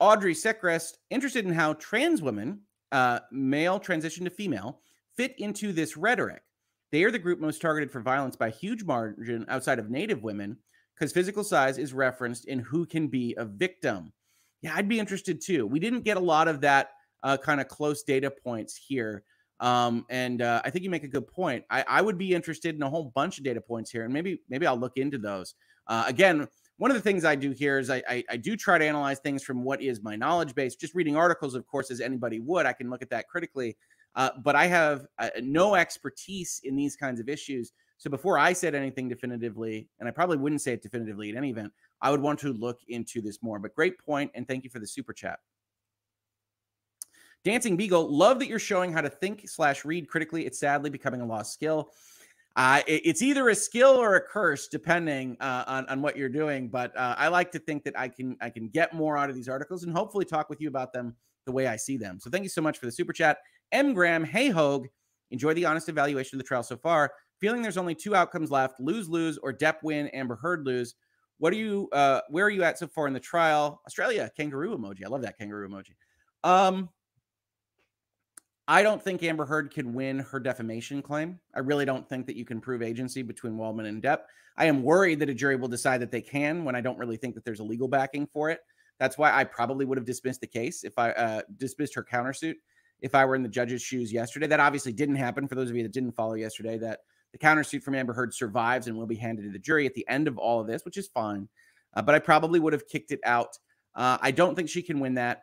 [0.00, 2.60] Audrey Secrest, interested in how trans women,
[2.92, 4.80] uh, male transition to female,
[5.16, 6.42] fit into this rhetoric.
[6.90, 10.56] They are the group most targeted for violence by huge margin outside of Native women
[10.94, 14.12] because physical size is referenced in who can be a victim.
[14.62, 15.66] Yeah, I'd be interested too.
[15.66, 16.90] We didn't get a lot of that
[17.22, 19.24] uh, kind of close data points here.
[19.60, 21.64] Um, and uh, I think you make a good point.
[21.70, 24.40] I, I, would be interested in a whole bunch of data points here, and maybe
[24.48, 25.54] maybe I'll look into those.
[25.86, 28.78] Uh, again, one of the things I do here is I, I, I do try
[28.78, 30.74] to analyze things from what is my knowledge base.
[30.74, 33.76] Just reading articles, of course, as anybody would, I can look at that critically.
[34.16, 37.72] Uh, but I have uh, no expertise in these kinds of issues.
[37.96, 41.50] So before I said anything definitively, and I probably wouldn't say it definitively in any
[41.50, 41.72] event,
[42.02, 43.58] I would want to look into this more.
[43.58, 45.38] But great point, and thank you for the super chat.
[47.44, 50.46] Dancing Beagle, love that you're showing how to think slash read critically.
[50.46, 51.90] It's sadly becoming a lost skill.
[52.56, 56.28] Uh, it, it's either a skill or a curse, depending uh, on, on what you're
[56.28, 56.68] doing.
[56.68, 59.36] But uh, I like to think that I can I can get more out of
[59.36, 61.16] these articles and hopefully talk with you about them
[61.46, 62.18] the way I see them.
[62.18, 63.38] So thank you so much for the super chat.
[63.72, 63.92] M.
[63.92, 64.86] Graham, hey Hoeg,
[65.30, 67.12] enjoy the honest evaluation of the trial so far.
[67.44, 70.94] Feeling there's only two outcomes left: lose, lose, or Depp win, Amber Heard lose.
[71.36, 71.90] What are you?
[71.92, 73.82] Uh, where are you at so far in the trial?
[73.86, 75.04] Australia, kangaroo emoji.
[75.04, 75.90] I love that kangaroo emoji.
[76.42, 76.88] Um,
[78.66, 81.38] I don't think Amber Heard can win her defamation claim.
[81.54, 84.20] I really don't think that you can prove agency between Waldman and Depp.
[84.56, 87.18] I am worried that a jury will decide that they can when I don't really
[87.18, 88.60] think that there's a legal backing for it.
[88.98, 92.54] That's why I probably would have dismissed the case if I uh, dismissed her countersuit
[93.02, 94.46] if I were in the judge's shoes yesterday.
[94.46, 95.46] That obviously didn't happen.
[95.46, 97.00] For those of you that didn't follow yesterday, that
[97.34, 100.06] the countersuit from Amber Heard survives and will be handed to the jury at the
[100.08, 101.48] end of all of this, which is fine.
[101.92, 103.58] Uh, but I probably would have kicked it out.
[103.92, 105.42] Uh, I don't think she can win that.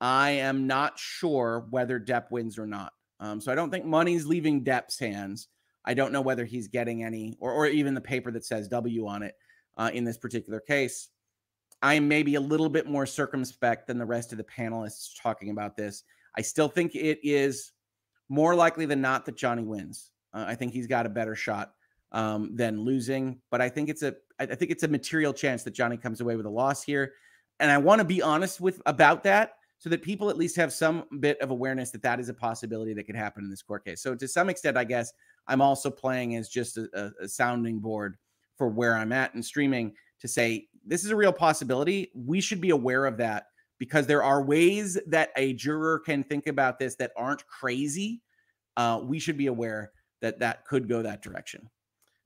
[0.00, 2.94] I am not sure whether Depp wins or not.
[3.20, 5.48] Um, so I don't think money's leaving Depp's hands.
[5.84, 9.06] I don't know whether he's getting any, or, or even the paper that says W
[9.06, 9.34] on it
[9.76, 11.10] uh, in this particular case.
[11.82, 15.50] I am maybe a little bit more circumspect than the rest of the panelists talking
[15.50, 16.02] about this.
[16.36, 17.72] I still think it is
[18.30, 20.10] more likely than not that Johnny wins.
[20.36, 21.72] Uh, I think he's got a better shot
[22.12, 25.72] um, than losing, but I think it's a I think it's a material chance that
[25.72, 27.14] Johnny comes away with a loss here.
[27.58, 30.74] And I want to be honest with about that so that people at least have
[30.74, 33.86] some bit of awareness that that is a possibility that could happen in this court
[33.86, 34.02] case.
[34.02, 35.10] So to some extent, I guess
[35.46, 38.18] I'm also playing as just a, a sounding board
[38.58, 42.10] for where I'm at and streaming to say this is a real possibility.
[42.14, 43.46] We should be aware of that
[43.78, 48.20] because there are ways that a juror can think about this that aren't crazy.
[48.76, 49.92] Uh, we should be aware
[50.26, 51.70] that that could go that direction.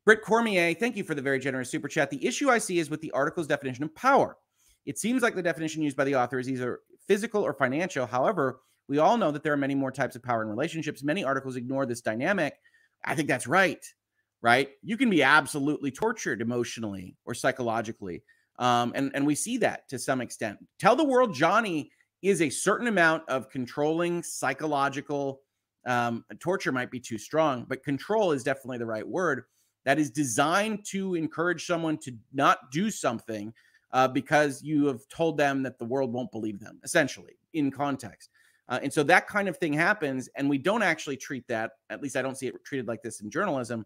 [0.07, 2.11] Britt Cormier, thank you for the very generous super chat.
[2.11, 4.37] The issue I see is with the article's definition of power.
[4.87, 8.07] It seems like the definition used by the author is either physical or financial.
[8.07, 11.05] However, we all know that there are many more types of power in relationships.
[11.05, 12.55] Many articles ignore this dynamic.
[13.05, 13.85] I think that's right,
[14.41, 14.71] right?
[14.83, 18.23] You can be absolutely tortured emotionally or psychologically.
[18.59, 20.59] Um, and, and we see that to some extent.
[20.79, 21.93] Tell the world Johnny
[22.23, 25.43] is a certain amount of controlling psychological
[25.87, 29.45] um, torture might be too strong, but control is definitely the right word.
[29.85, 33.53] That is designed to encourage someone to not do something
[33.93, 38.31] uh, because you have told them that the world won't believe them, essentially, in context.
[38.69, 42.01] Uh, and so that kind of thing happens, and we don't actually treat that, at
[42.01, 43.85] least I don't see it treated like this in journalism,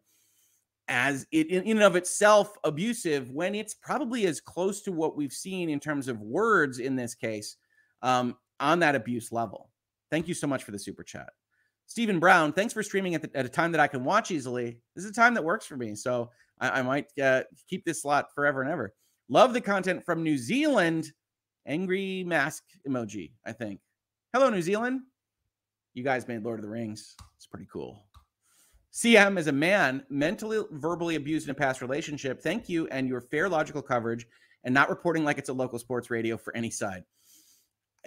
[0.89, 5.17] as it in, in and of itself abusive when it's probably as close to what
[5.17, 7.57] we've seen in terms of words in this case
[8.03, 9.71] um, on that abuse level.
[10.11, 11.31] Thank you so much for the super chat.
[11.87, 14.79] Stephen Brown, thanks for streaming at, the, at, a time that I can watch easily.
[14.95, 15.95] This is a time that works for me.
[15.95, 16.31] So
[16.61, 18.95] I, I might uh, keep this slot forever and ever.
[19.29, 21.13] Love the content from New Zealand.
[21.67, 23.81] Angry mask emoji, I think.
[24.33, 25.01] Hello, New Zealand.
[25.95, 27.15] You guys made Lord of the Rings.
[27.37, 28.05] It's pretty cool.
[28.93, 32.43] CM is a man mentally, verbally abused in a past relationship.
[32.43, 34.27] Thank you and your fair, logical coverage
[34.65, 37.05] and not reporting like it's a local sports radio for any side.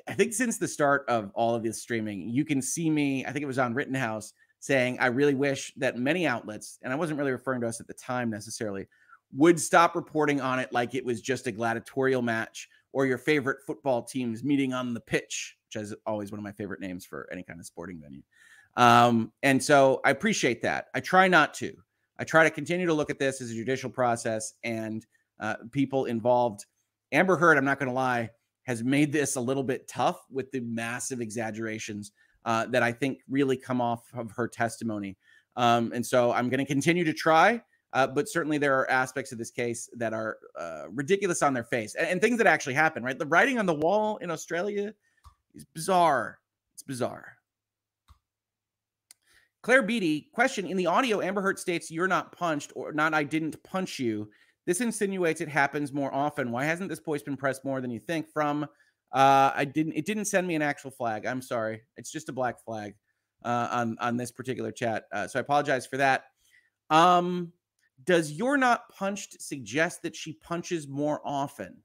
[0.08, 3.32] I think since the start of all of this streaming, you can see me, I
[3.32, 7.20] think it was on Rittenhouse, saying, I really wish that many outlets, and I wasn't
[7.20, 8.88] really referring to us at the time necessarily,
[9.36, 13.58] would stop reporting on it like it was just a gladiatorial match or your favorite
[13.66, 17.28] football teams meeting on the pitch, which is always one of my favorite names for
[17.32, 18.22] any kind of sporting venue.
[18.78, 20.88] Um, and so I appreciate that.
[20.94, 21.74] I try not to.
[22.20, 25.06] I try to continue to look at this as a judicial process and
[25.40, 26.66] uh, people involved.
[27.12, 28.30] Amber Heard, I'm not going to lie,
[28.68, 32.12] has made this a little bit tough with the massive exaggerations
[32.44, 35.18] uh, that I think really come off of her testimony.
[35.56, 37.62] Um, and so I'm going to continue to try.
[37.94, 41.64] Uh, but certainly there are aspects of this case that are uh, ridiculous on their
[41.64, 43.18] face and, and, things that actually happen, right?
[43.18, 44.94] The writing on the wall in Australia
[45.56, 46.38] is bizarre.
[46.74, 47.38] It's bizarre.
[49.64, 53.24] Claire Beatty, question in the audio, Amber Heard states you're not punched or not, I
[53.24, 54.30] didn't punch you.
[54.68, 56.52] This insinuates it happens more often.
[56.52, 58.30] Why hasn't this voice been pressed more than you think?
[58.32, 58.66] From
[59.14, 61.26] uh, I didn't it didn't send me an actual flag.
[61.26, 61.82] I'm sorry.
[61.96, 62.94] It's just a black flag
[63.44, 65.06] uh, on on this particular chat.
[65.12, 66.26] Uh, so I apologize for that.
[66.92, 67.54] Um
[68.04, 71.78] does you're not punched suggest that she punches more often?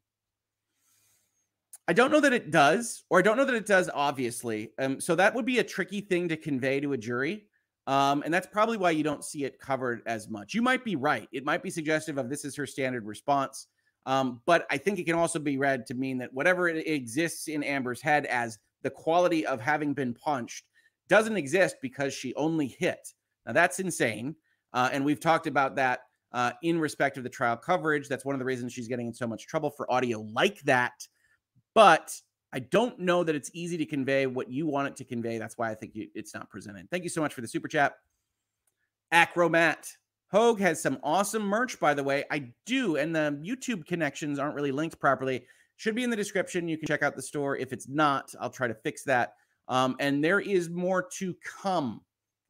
[1.88, 4.72] I don't know that it does, or I don't know that it does, obviously.
[4.78, 7.46] Um, so that would be a tricky thing to convey to a jury.
[7.86, 10.54] Um, and that's probably why you don't see it covered as much.
[10.54, 11.28] You might be right.
[11.32, 13.66] It might be suggestive of this is her standard response.
[14.06, 17.48] Um, but I think it can also be read to mean that whatever it exists
[17.48, 20.64] in Amber's head as the quality of having been punched
[21.08, 23.12] doesn't exist because she only hit.
[23.46, 24.36] Now that's insane.
[24.72, 26.00] Uh, and we've talked about that
[26.32, 28.08] uh, in respect of the trial coverage.
[28.08, 31.06] That's one of the reasons she's getting in so much trouble for audio like that.
[31.74, 32.14] But
[32.52, 35.38] I don't know that it's easy to convey what you want it to convey.
[35.38, 36.90] That's why I think you, it's not presented.
[36.90, 37.94] Thank you so much for the super chat.
[39.12, 39.86] Acromat.
[40.32, 42.24] Hoeg has some awesome merch, by the way.
[42.30, 45.44] I do, and the YouTube connections aren't really linked properly.
[45.76, 46.68] Should be in the description.
[46.68, 47.56] You can check out the store.
[47.56, 49.34] If it's not, I'll try to fix that.
[49.68, 52.00] Um, and there is more to come,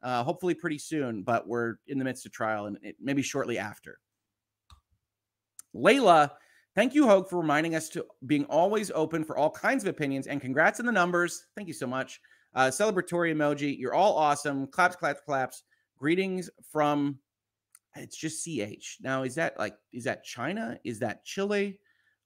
[0.02, 3.58] uh, hopefully pretty soon, but we're in the midst of trial and it, maybe shortly
[3.58, 3.98] after.
[5.74, 6.30] Layla,
[6.74, 10.26] thank you, Hoeg, for reminding us to being always open for all kinds of opinions
[10.26, 11.46] and congrats on the numbers.
[11.56, 12.20] Thank you so much.
[12.54, 13.78] Uh, celebratory emoji.
[13.78, 14.66] You're all awesome.
[14.66, 15.62] Claps, claps, claps.
[15.98, 17.18] Greetings from
[17.96, 18.98] it's just CH.
[19.00, 20.78] Now, is that like is that China?
[20.84, 21.78] Is that Chile?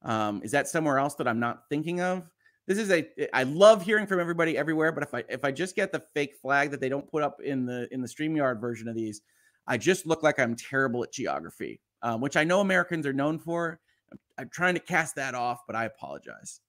[0.03, 2.29] Um, is that somewhere else that I'm not thinking of?
[2.67, 5.77] This is a I love hearing from everybody everywhere, but if I if I just
[5.77, 8.89] get the fake flag that they don't put up in the in the StreamYard version
[8.89, 9.23] of these,
[9.67, 13.39] I just look like I'm terrible at geography, um, which I know Americans are known
[13.39, 13.81] for.
[14.13, 16.61] I'm, I'm trying to cast that off, but I apologize.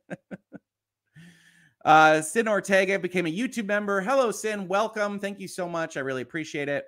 [1.84, 4.00] uh, Sin Ortega became a YouTube member.
[4.00, 4.68] Hello, Sin.
[4.68, 5.18] Welcome.
[5.18, 5.96] Thank you so much.
[5.96, 6.84] I really appreciate it.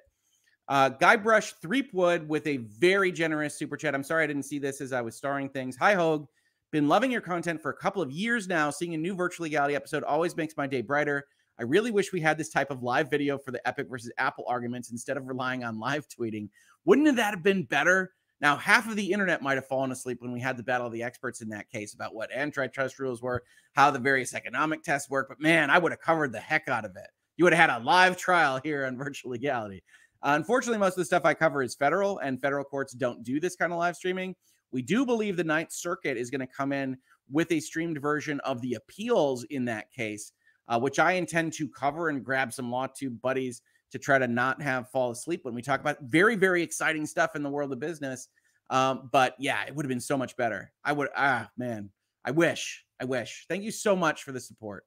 [0.69, 3.95] Uh, Guybrush Threepwood with a very generous super chat.
[3.95, 5.77] I'm sorry I didn't see this as I was starring things.
[5.77, 6.27] Hi, Hoeg.
[6.71, 8.69] Been loving your content for a couple of years now.
[8.69, 11.25] Seeing a new virtual legality episode always makes my day brighter.
[11.59, 14.45] I really wish we had this type of live video for the Epic versus Apple
[14.47, 16.51] arguments instead of relying on live tweeting.
[16.85, 18.13] Wouldn't that have been better?
[18.41, 20.93] Now, half of the internet might have fallen asleep when we had the battle of
[20.93, 23.43] the experts in that case about what antitrust rules were,
[23.75, 25.29] how the various economic tests work.
[25.29, 27.09] But man, I would have covered the heck out of it.
[27.37, 29.83] You would have had a live trial here on virtual legality.
[30.23, 33.39] Uh, unfortunately, most of the stuff I cover is federal, and federal courts don't do
[33.41, 34.35] this kind of live streaming.
[34.73, 36.97] We do believe the Ninth Circuit is going to come in
[37.31, 40.33] with a streamed version of the appeals in that case,
[40.69, 43.63] uh, which I intend to cover and grab some LawTube buddies
[43.93, 47.37] to try to not have fall asleep when we talk about very, very exciting stuff
[47.37, 48.29] in the world of business.
[48.71, 50.71] Um, but yeah, it would have been so much better.
[50.85, 51.91] I would, ah, man,
[52.25, 53.47] I wish, I wish.
[53.49, 54.85] Thank you so much for the support.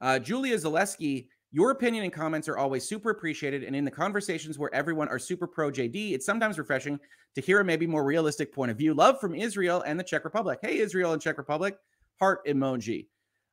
[0.00, 3.62] Uh, Julia Zaleski your opinion and comments are always super appreciated.
[3.62, 6.98] And in the conversations where everyone are super pro JD, it's sometimes refreshing
[7.36, 8.92] to hear a maybe more realistic point of view.
[8.92, 10.58] Love from Israel and the Czech Republic.
[10.62, 11.76] Hey, Israel and Czech Republic,
[12.18, 13.06] heart emoji.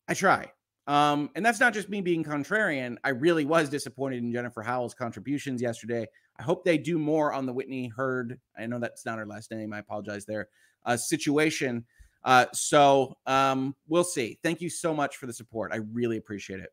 [0.07, 0.51] I try.
[0.87, 2.97] Um, and that's not just me being contrarian.
[3.03, 6.07] I really was disappointed in Jennifer Howell's contributions yesterday.
[6.39, 8.39] I hope they do more on the Whitney Heard.
[8.57, 9.73] I know that's not her last name.
[9.73, 10.49] I apologize there.
[10.83, 11.85] Uh, situation.
[12.23, 14.39] Uh, so um, we'll see.
[14.43, 15.71] Thank you so much for the support.
[15.73, 16.69] I really appreciate it.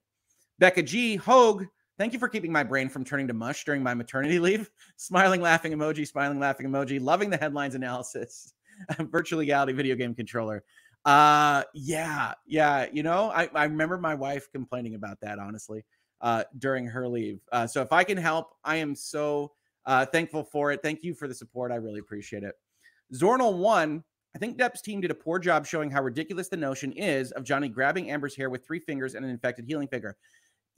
[0.59, 1.19] Becca G.
[1.19, 1.67] Hoeg,
[1.99, 4.71] thank you for keeping my brain from turning to mush during my maternity leave.
[4.97, 7.01] Smiling, laughing emoji, smiling, laughing emoji.
[7.01, 8.55] Loving the headlines analysis.
[8.99, 10.65] Virtual legality video game controller.
[11.09, 12.87] Uh, yeah, yeah.
[12.93, 15.85] You know, I, I remember my wife complaining about that, honestly,
[16.21, 17.41] uh, during her leave.
[17.51, 19.53] Uh, so if I can help, I am so
[19.87, 20.83] uh, thankful for it.
[20.83, 21.73] Thank you for the support.
[21.73, 22.55] I really appreciate it.
[23.15, 24.03] Zornal1
[24.37, 27.45] I think Depp's team did a poor job showing how ridiculous the notion is of
[27.45, 30.17] Johnny grabbing Amber's hair with three fingers and an infected healing finger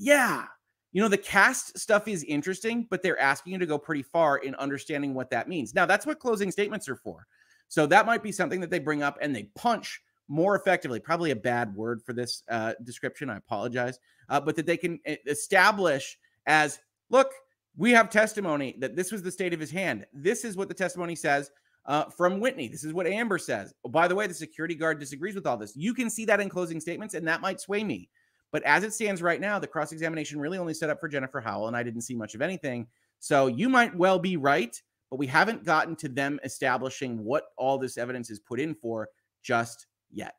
[0.00, 0.46] yeah,
[0.92, 4.38] you know, the cast stuff is interesting, but they're asking you to go pretty far
[4.38, 5.74] in understanding what that means.
[5.74, 7.26] Now, that's what closing statements are for.
[7.68, 10.00] So that might be something that they bring up and they punch
[10.30, 11.00] more effectively.
[11.00, 13.28] Probably a bad word for this uh, description.
[13.28, 13.98] I apologize.
[14.28, 16.16] Uh, but that they can establish
[16.46, 16.78] as
[17.10, 17.30] look,
[17.76, 20.06] we have testimony that this was the state of his hand.
[20.12, 21.50] This is what the testimony says
[21.86, 22.68] uh, from Whitney.
[22.68, 23.74] This is what Amber says.
[23.84, 25.76] Oh, by the way, the security guard disagrees with all this.
[25.76, 28.08] You can see that in closing statements, and that might sway me.
[28.52, 31.40] But as it stands right now, the cross examination really only set up for Jennifer
[31.40, 32.86] Howell, and I didn't see much of anything.
[33.18, 37.78] So you might well be right, but we haven't gotten to them establishing what all
[37.78, 39.08] this evidence is put in for
[39.42, 40.34] just yet.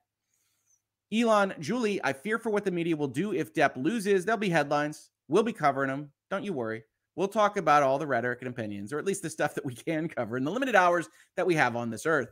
[1.13, 4.24] Elon, Julie, I fear for what the media will do if Depp loses.
[4.24, 5.09] There'll be headlines.
[5.28, 6.11] We'll be covering them.
[6.30, 6.84] Don't you worry.
[7.15, 9.76] We'll talk about all the rhetoric and opinions, or at least the stuff that we
[9.76, 12.30] can cover in the limited hours that we have on this earth.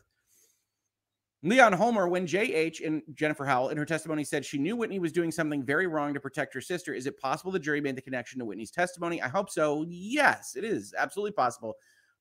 [1.41, 5.13] Leon Homer, when JH and Jennifer Howell in her testimony said she knew Whitney was
[5.13, 8.01] doing something very wrong to protect her sister, is it possible the jury made the
[8.01, 9.21] connection to Whitney's testimony?
[9.21, 9.85] I hope so.
[9.87, 11.75] Yes, it is absolutely possible.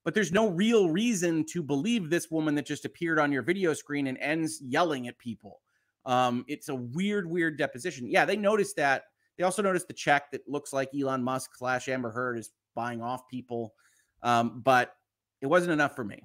[0.09, 3.74] But there's no real reason to believe this woman that just appeared on your video
[3.74, 5.61] screen and ends yelling at people.
[6.06, 8.09] Um, it's a weird, weird deposition.
[8.09, 9.02] Yeah, they noticed that.
[9.36, 13.02] They also noticed the check that looks like Elon Musk slash Amber Heard is buying
[13.02, 13.74] off people.
[14.22, 14.96] Um, but
[15.42, 16.22] it wasn't enough for me.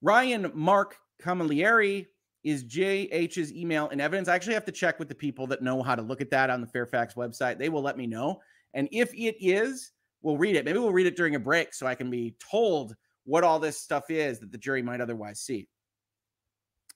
[0.00, 2.06] Ryan Mark Camilleri
[2.44, 4.28] is JH's email and evidence.
[4.28, 6.48] I actually have to check with the people that know how to look at that
[6.48, 7.58] on the Fairfax website.
[7.58, 8.40] They will let me know.
[8.72, 9.94] And if it is,
[10.28, 10.64] we'll read it.
[10.66, 13.80] Maybe we'll read it during a break so I can be told what all this
[13.80, 15.66] stuff is that the jury might otherwise see.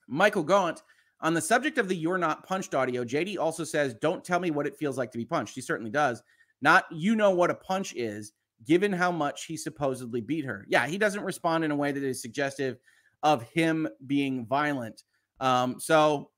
[0.07, 0.83] Michael Gaunt,
[1.19, 4.51] on the subject of the You're Not Punched audio, JD also says, Don't tell me
[4.51, 5.55] what it feels like to be punched.
[5.55, 6.21] He certainly does.
[6.61, 8.33] Not you know what a punch is,
[8.67, 10.67] given how much he supposedly beat her.
[10.69, 12.77] Yeah, he doesn't respond in a way that is suggestive
[13.23, 15.01] of him being violent.
[15.39, 16.29] Um, so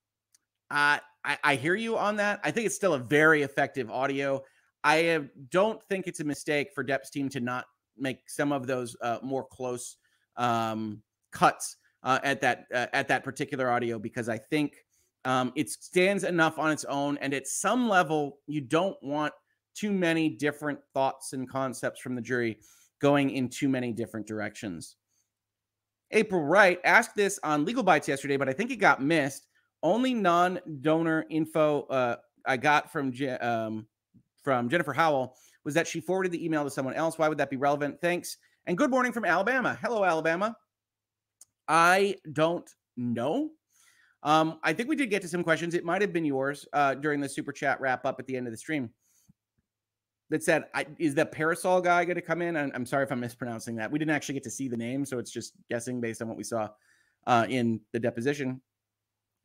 [0.71, 2.39] uh, I, I hear you on that.
[2.45, 4.43] I think it's still a very effective audio.
[4.85, 5.19] I
[5.49, 7.65] don't think it's a mistake for Depp's team to not
[7.97, 9.97] make some of those uh, more close
[10.37, 14.71] um, cuts uh, at that uh, at that particular audio because I think
[15.25, 19.33] Um, it stands enough on its own, and at some level, you don't want
[19.73, 22.59] too many different thoughts and concepts from the jury
[22.99, 24.97] going in too many different directions.
[26.11, 29.47] April Wright asked this on Legal Bites yesterday, but I think it got missed.
[29.81, 33.11] Only non-donor info uh, I got from
[33.41, 33.87] um,
[34.45, 35.35] from Jennifer Howell
[35.65, 37.17] was that she forwarded the email to someone else.
[37.17, 37.99] Why would that be relevant?
[37.99, 38.37] Thanks.
[38.67, 39.77] And good morning from Alabama.
[39.81, 40.55] Hello, Alabama.
[41.67, 43.49] I don't know.
[44.21, 45.73] Um, I think we did get to some questions.
[45.73, 48.47] It might have been yours uh, during the super chat wrap up at the end
[48.47, 48.91] of the stream
[50.29, 53.11] that said, I, "Is the parasol guy going to come in?" And I'm sorry if
[53.11, 53.91] I'm mispronouncing that.
[53.91, 56.37] We didn't actually get to see the name, so it's just guessing based on what
[56.37, 56.69] we saw
[57.27, 58.61] uh, in the deposition.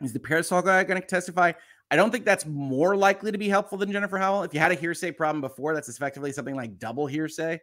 [0.03, 1.53] Is the parasol guy going to testify?
[1.91, 4.45] I don't think that's more likely to be helpful than Jennifer Howell.
[4.45, 7.61] If you had a hearsay problem before, that's effectively something like double hearsay.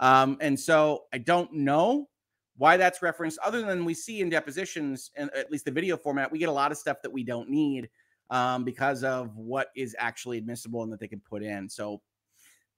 [0.00, 2.08] Um, and so I don't know
[2.56, 6.30] why that's referenced, other than we see in depositions, and at least the video format,
[6.30, 7.88] we get a lot of stuff that we don't need
[8.28, 11.68] um, because of what is actually admissible and that they can put in.
[11.68, 12.02] So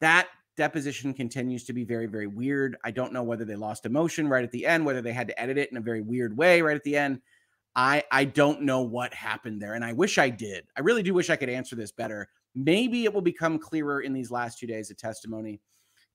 [0.00, 2.76] that deposition continues to be very, very weird.
[2.84, 5.40] I don't know whether they lost emotion right at the end, whether they had to
[5.40, 7.20] edit it in a very weird way right at the end.
[7.74, 10.66] I I don't know what happened there, and I wish I did.
[10.76, 12.28] I really do wish I could answer this better.
[12.54, 15.60] Maybe it will become clearer in these last two days of testimony.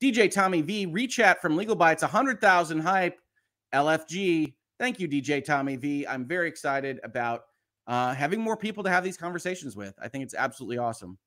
[0.01, 3.19] DJ Tommy V, rechat from Legal Bytes, 100,000 hype,
[3.73, 4.53] LFG.
[4.79, 6.05] Thank you, DJ Tommy V.
[6.05, 7.45] I'm very excited about
[7.87, 9.95] uh, having more people to have these conversations with.
[9.99, 11.17] I think it's absolutely awesome.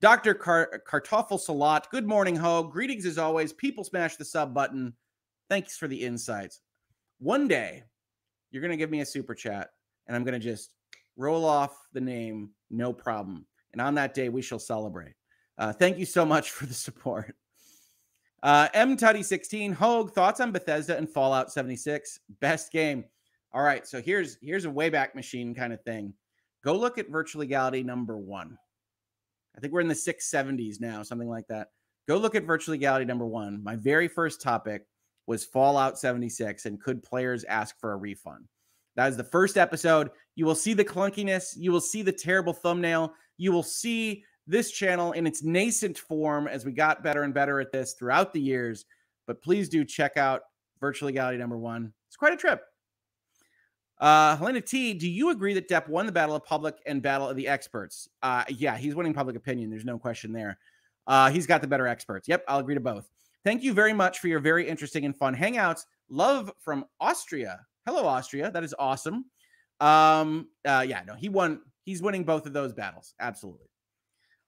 [0.00, 0.34] Dr.
[0.34, 2.64] Car- Kartoffel Salat, good morning, Ho.
[2.64, 3.52] Greetings as always.
[3.52, 4.94] People smash the sub button.
[5.48, 6.60] Thanks for the insights.
[7.18, 7.84] One day,
[8.50, 9.70] you're going to give me a super chat
[10.06, 10.74] and I'm going to just
[11.16, 13.46] roll off the name, no problem.
[13.72, 15.14] And on that day, we shall celebrate.
[15.58, 17.34] Uh, thank you so much for the support.
[18.42, 23.04] Uh, M Tutty 16 Hoeg thoughts on Bethesda and Fallout 76 best game.
[23.52, 26.14] All right, so here's here's a wayback machine kind of thing.
[26.62, 28.56] Go look at Virtual Legality number one.
[29.56, 31.68] I think we're in the 670s now, something like that.
[32.06, 33.62] Go look at Virtual Legality number one.
[33.62, 34.86] My very first topic
[35.28, 38.48] was Fallout 76 and could players ask for a refund?
[38.96, 40.10] That is the first episode.
[40.36, 44.70] You will see the clunkiness, you will see the terrible thumbnail, you will see this
[44.70, 48.40] channel in its nascent form as we got better and better at this throughout the
[48.40, 48.86] years.
[49.26, 50.40] But please do check out
[50.80, 51.92] Virtual Legality number one.
[52.08, 52.62] It's quite a trip.
[54.00, 57.28] Uh, Helena T, do you agree that Depp won the battle of public and battle
[57.28, 58.08] of the experts?
[58.22, 59.68] Uh, yeah, he's winning public opinion.
[59.68, 60.58] There's no question there.
[61.06, 62.28] Uh, he's got the better experts.
[62.28, 63.06] Yep, I'll agree to both.
[63.48, 65.86] Thank you very much for your very interesting and fun hangouts.
[66.10, 67.60] Love from Austria.
[67.86, 68.50] Hello, Austria.
[68.50, 69.24] That is awesome.
[69.80, 71.62] Um, uh, yeah, no, he won.
[71.82, 73.14] He's winning both of those battles.
[73.18, 73.68] Absolutely.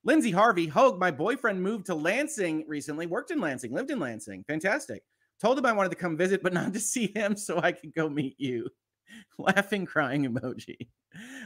[0.05, 4.45] Lindsay Harvey, Hoeg, my boyfriend moved to Lansing recently, worked in Lansing, lived in Lansing.
[4.47, 5.03] Fantastic.
[5.41, 7.95] Told him I wanted to come visit, but not to see him so I could
[7.95, 8.69] go meet you.
[9.39, 10.77] Laughing, crying emoji.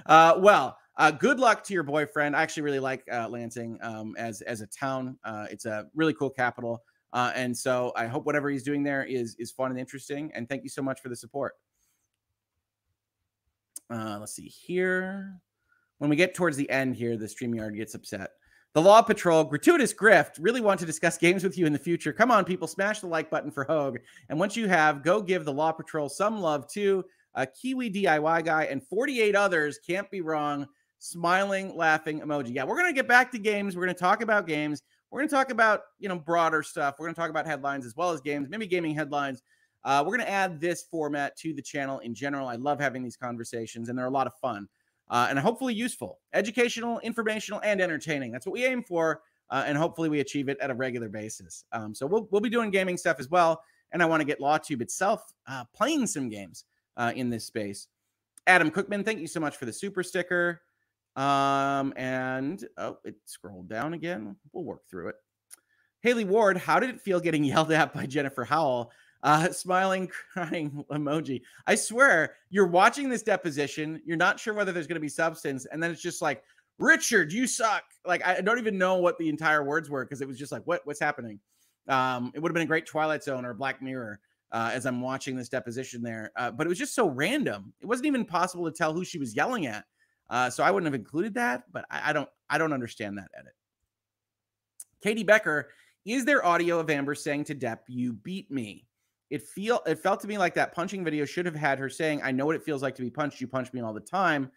[0.06, 2.34] Uh, well, uh, good luck to your boyfriend.
[2.34, 5.20] I actually really like uh, Lansing um, as as a town.
[5.22, 6.82] Uh, it's a really cool capital.
[7.14, 10.32] Uh, and so I hope whatever he's doing there is is fun and interesting.
[10.34, 11.54] And thank you so much for the support.
[13.88, 15.40] Uh, let's see here.
[15.98, 18.30] When we get towards the end here, the StreamYard gets upset.
[18.74, 22.12] The Law Patrol, gratuitous grift, really want to discuss games with you in the future.
[22.12, 23.98] Come on, people, smash the like button for Hoeg.
[24.28, 27.04] And once you have, go give the Law Patrol some love too.
[27.36, 30.66] A Kiwi DIY guy and 48 others can't be wrong.
[30.98, 32.52] Smiling, laughing emoji.
[32.52, 33.76] Yeah, we're going to get back to games.
[33.76, 34.82] We're going to talk about games.
[35.14, 36.96] We're going to talk about, you know, broader stuff.
[36.98, 39.44] We're going to talk about headlines as well as games, maybe gaming headlines.
[39.84, 42.48] Uh, we're going to add this format to the channel in general.
[42.48, 44.66] I love having these conversations, and they're a lot of fun
[45.10, 48.32] uh, and hopefully useful, educational, informational, and entertaining.
[48.32, 51.64] That's what we aim for, uh, and hopefully we achieve it at a regular basis.
[51.70, 53.62] Um, so we'll we'll be doing gaming stuff as well,
[53.92, 56.64] and I want to get LawTube itself uh, playing some games
[56.96, 57.86] uh, in this space.
[58.48, 60.62] Adam Cookman, thank you so much for the super sticker.
[61.16, 64.36] Um, and oh, it scrolled down again.
[64.52, 65.16] We'll work through it.
[66.00, 68.90] Haley Ward, how did it feel getting yelled at by Jennifer Howell?
[69.22, 71.40] Uh, smiling, crying emoji.
[71.66, 74.02] I swear, you're watching this deposition.
[74.04, 76.42] You're not sure whether there's going to be substance, and then it's just like,
[76.78, 77.84] Richard, you suck.
[78.04, 80.62] Like I don't even know what the entire words were because it was just like,
[80.66, 81.40] what what's happening?
[81.88, 84.20] Um, it would have been a great Twilight Zone or Black Mirror
[84.52, 87.72] uh, as I'm watching this deposition there, uh, but it was just so random.
[87.80, 89.84] It wasn't even possible to tell who she was yelling at.
[90.30, 93.30] Uh, so I wouldn't have included that, but I, I don't I don't understand that
[93.38, 93.52] edit.
[95.02, 95.70] Katie Becker,
[96.04, 98.86] is there audio of Amber saying to Depp, "You beat me"?
[99.30, 102.22] It feel it felt to me like that punching video should have had her saying,
[102.22, 103.40] "I know what it feels like to be punched.
[103.40, 104.50] You punch me all the time."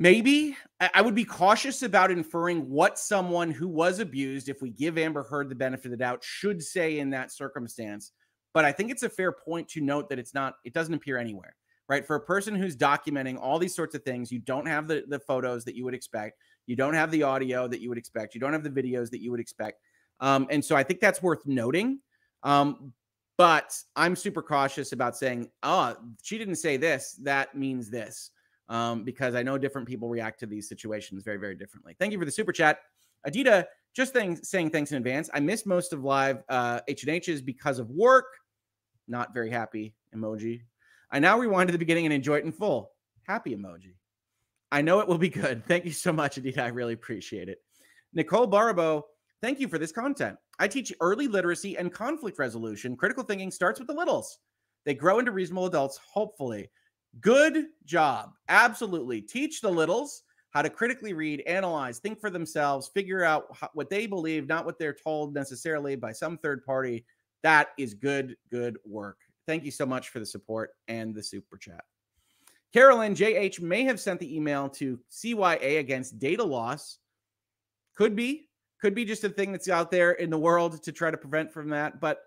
[0.00, 0.56] Maybe
[0.94, 5.24] I would be cautious about inferring what someone who was abused, if we give Amber
[5.24, 8.12] Heard the benefit of the doubt, should say in that circumstance.
[8.54, 11.18] But I think it's a fair point to note that it's not, it doesn't appear
[11.18, 11.56] anywhere.
[11.88, 12.06] Right?
[12.06, 15.18] For a person who's documenting all these sorts of things, you don't have the, the
[15.18, 16.38] photos that you would expect.
[16.66, 18.34] You don't have the audio that you would expect.
[18.34, 19.80] You don't have the videos that you would expect.
[20.20, 22.00] Um, and so I think that's worth noting.
[22.42, 22.92] Um,
[23.38, 27.18] but I'm super cautious about saying, oh, she didn't say this.
[27.22, 28.32] That means this.
[28.68, 31.96] Um, because I know different people react to these situations very, very differently.
[31.98, 32.80] Thank you for the super chat.
[33.26, 33.64] Adita,
[33.94, 35.30] just th- saying thanks in advance.
[35.32, 38.26] I missed most of live uh, H&H's because of work.
[39.06, 40.62] Not very happy emoji.
[41.10, 42.92] I now rewind to the beginning and enjoy it in full.
[43.22, 43.94] Happy emoji.
[44.70, 45.64] I know it will be good.
[45.66, 46.58] Thank you so much, Adita.
[46.58, 47.58] I really appreciate it.
[48.12, 49.06] Nicole Barabo,
[49.40, 50.36] thank you for this content.
[50.58, 52.96] I teach early literacy and conflict resolution.
[52.96, 54.38] Critical thinking starts with the littles.
[54.84, 56.70] They grow into reasonable adults, hopefully.
[57.20, 58.32] Good job.
[58.48, 59.22] Absolutely.
[59.22, 64.06] Teach the littles how to critically read, analyze, think for themselves, figure out what they
[64.06, 67.04] believe, not what they're told necessarily by some third party.
[67.42, 69.18] That is good, good work.
[69.48, 71.82] Thank you so much for the support and the super chat.
[72.74, 76.98] Carolyn JH may have sent the email to CYA against data loss.
[77.96, 81.10] Could be, could be just a thing that's out there in the world to try
[81.10, 81.98] to prevent from that.
[81.98, 82.20] But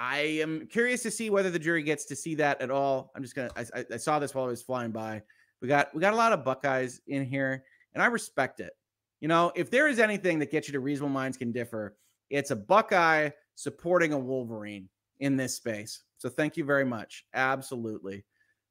[0.00, 3.12] I am curious to see whether the jury gets to see that at all.
[3.14, 3.50] I'm just gonna.
[3.56, 5.22] I, I saw this while I was flying by.
[5.62, 7.62] We got we got a lot of Buckeyes in here,
[7.94, 8.72] and I respect it.
[9.20, 11.96] You know, if there is anything that gets you to reasonable minds can differ,
[12.30, 14.88] it's a Buckeye supporting a Wolverine
[15.20, 16.02] in this space.
[16.18, 17.24] So thank you very much.
[17.32, 18.24] Absolutely.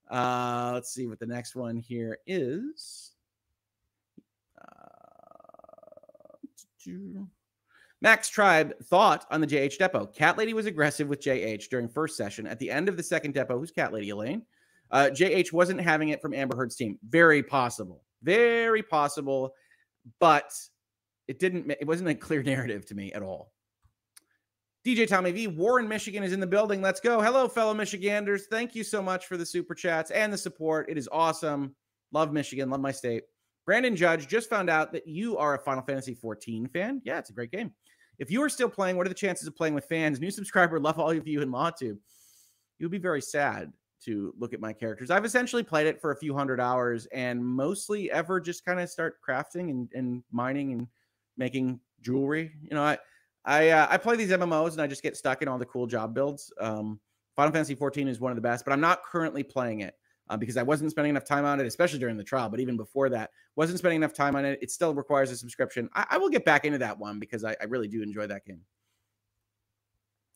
[0.09, 3.13] Uh, let's see what the next one here is.
[4.61, 4.97] Uh,
[8.01, 10.05] Max Tribe thought on the JH Depot.
[10.05, 12.45] Cat Lady was aggressive with JH during first session.
[12.45, 14.43] At the end of the second depot, who's Cat Lady Elaine?
[14.91, 16.99] Uh, JH wasn't having it from Amber Heard's team.
[17.09, 18.03] Very possible.
[18.23, 19.53] Very possible.
[20.19, 20.53] But
[21.27, 23.51] it didn't, it wasn't a clear narrative to me at all.
[24.87, 26.81] DJ Tommy V, Warren, Michigan is in the building.
[26.81, 27.21] Let's go.
[27.21, 28.47] Hello, fellow Michiganders.
[28.49, 30.89] Thank you so much for the super chats and the support.
[30.89, 31.75] It is awesome.
[32.13, 32.69] Love Michigan.
[32.69, 33.23] Love my state.
[33.65, 37.01] Brandon Judge just found out that you are a Final Fantasy 14 fan.
[37.03, 37.73] Yeah, it's a great game.
[38.17, 40.21] If you are still playing, what are the chances of playing with fans?
[40.21, 41.97] New subscriber, love all of you in LawTube.
[42.79, 43.73] You'll be very sad
[44.05, 45.11] to look at my characters.
[45.11, 48.89] I've essentially played it for a few hundred hours and mostly ever just kind of
[48.89, 50.87] start crafting and, and mining and
[51.35, 52.53] making jewelry.
[52.61, 52.97] You know, I
[53.47, 55.87] I uh, I play these MMOs and I just get stuck in all the cool
[55.87, 56.51] job builds.
[56.59, 56.99] Um,
[57.35, 59.95] Final Fantasy 14 is one of the best, but I'm not currently playing it
[60.29, 62.49] uh, because I wasn't spending enough time on it, especially during the trial.
[62.49, 64.59] But even before that, wasn't spending enough time on it.
[64.61, 65.89] It still requires a subscription.
[65.95, 68.45] I, I will get back into that one because I, I really do enjoy that
[68.45, 68.61] game.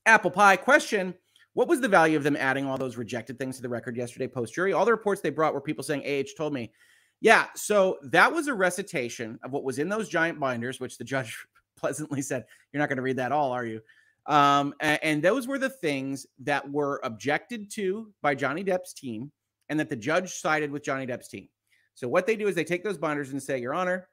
[0.05, 1.13] Apple Pie question.
[1.53, 4.27] What was the value of them adding all those rejected things to the record yesterday
[4.27, 4.71] post jury?
[4.71, 6.71] All the reports they brought were people saying AH told me.
[7.19, 11.03] Yeah, so that was a recitation of what was in those giant binders, which the
[11.03, 11.45] judge
[11.81, 13.81] pleasantly said, You're not going to read that all, are you?
[14.27, 19.31] Um, and, and those were the things that were objected to by Johnny Depp's team
[19.67, 21.49] and that the judge sided with Johnny Depp's team.
[21.95, 24.07] So what they do is they take those binders and say, Your Honor,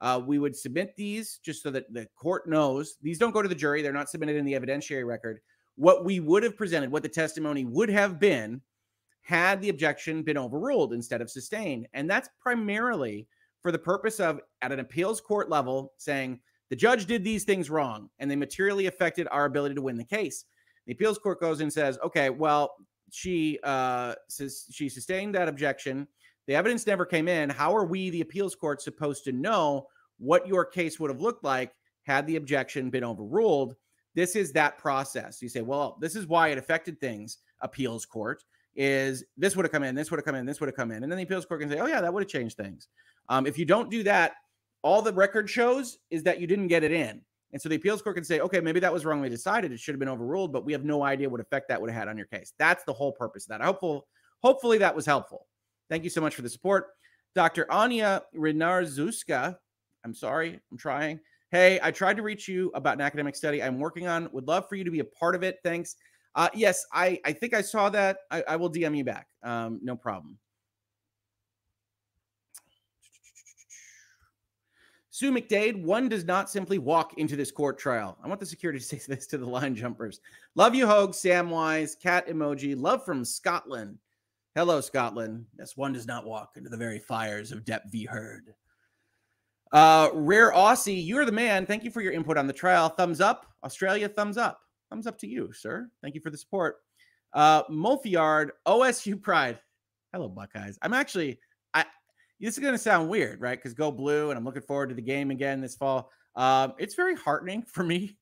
[0.00, 3.48] uh, we would submit these just so that the court knows these don't go to
[3.48, 3.80] the jury.
[3.80, 5.40] They're not submitted in the evidentiary record.
[5.76, 8.60] What we would have presented, what the testimony would have been,
[9.22, 11.88] had the objection been overruled instead of sustained.
[11.94, 13.26] And that's primarily
[13.62, 16.38] for the purpose of, at an appeals court level, saying,
[16.70, 20.04] the judge did these things wrong and they materially affected our ability to win the
[20.04, 20.44] case.
[20.86, 22.74] The appeals court goes and says, okay, well,
[23.10, 26.08] she uh, says she sustained that objection.
[26.46, 27.48] The evidence never came in.
[27.48, 29.86] How are we, the appeals court, supposed to know
[30.18, 31.72] what your case would have looked like
[32.02, 33.76] had the objection been overruled?
[34.14, 35.40] This is that process.
[35.40, 38.44] You say, well, this is why it affected things, appeals court,
[38.76, 40.90] is this would have come in, this would have come in, this would have come
[40.90, 41.02] in.
[41.02, 42.88] And then the appeals court can say, oh, yeah, that would have changed things.
[43.28, 44.34] Um, if you don't do that,
[44.84, 47.22] all the record shows is that you didn't get it in.
[47.52, 49.72] And so the appeals court can say, okay, maybe that was wrongly decided.
[49.72, 51.98] It should have been overruled, but we have no idea what effect that would have
[51.98, 52.52] had on your case.
[52.58, 53.64] That's the whole purpose of that.
[53.64, 54.06] Hopeful,
[54.42, 55.46] hopefully that was helpful.
[55.88, 56.88] Thank you so much for the support.
[57.34, 57.70] Dr.
[57.72, 59.56] Anya Renarzuska,
[60.04, 61.18] I'm sorry, I'm trying.
[61.50, 64.28] Hey, I tried to reach you about an academic study I'm working on.
[64.32, 65.58] Would love for you to be a part of it.
[65.64, 65.96] Thanks.
[66.34, 68.18] Uh, yes, I, I think I saw that.
[68.30, 69.28] I, I will DM you back.
[69.42, 70.38] Um, no problem.
[75.14, 78.18] Sue McDade, one does not simply walk into this court trial.
[78.20, 80.20] I want the security to say this to the line jumpers.
[80.56, 82.74] Love you, Hoeg, Samwise, cat emoji.
[82.76, 83.96] Love from Scotland.
[84.56, 85.46] Hello, Scotland.
[85.56, 88.06] Yes, one does not walk into the very fires of Depp v.
[88.06, 88.54] Heard.
[89.70, 91.64] Uh, Rare Aussie, you're the man.
[91.64, 92.88] Thank you for your input on the trial.
[92.88, 93.46] Thumbs up.
[93.62, 94.62] Australia, thumbs up.
[94.90, 95.88] Thumbs up to you, sir.
[96.02, 96.78] Thank you for the support.
[97.32, 99.60] Uh, Mulfiard, OSU Pride.
[100.12, 100.76] Hello, Buckeyes.
[100.82, 101.38] I'm actually
[102.40, 103.58] this is going to sound weird, right?
[103.58, 106.10] Because go blue, and I'm looking forward to the game again this fall.
[106.36, 108.16] Um, it's very heartening for me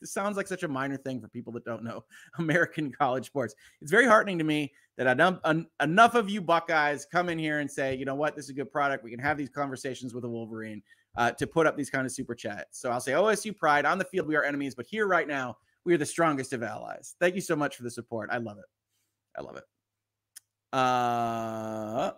[0.00, 2.04] It sounds like such a minor thing for people that don't know
[2.38, 3.54] American college sports.
[3.80, 5.38] It's very heartening to me that enough,
[5.80, 8.54] enough of you Buckeyes come in here and say, you know what, this is a
[8.54, 9.04] good product.
[9.04, 10.82] We can have these conversations with a Wolverine
[11.16, 12.80] uh, to put up these kind of super chats.
[12.80, 14.26] So I'll say OSU pride on the field.
[14.26, 17.14] We are enemies, but here right now, we are the strongest of allies.
[17.20, 18.28] Thank you so much for the support.
[18.32, 18.64] I love it.
[19.36, 19.64] I love it.
[20.72, 22.12] Uh,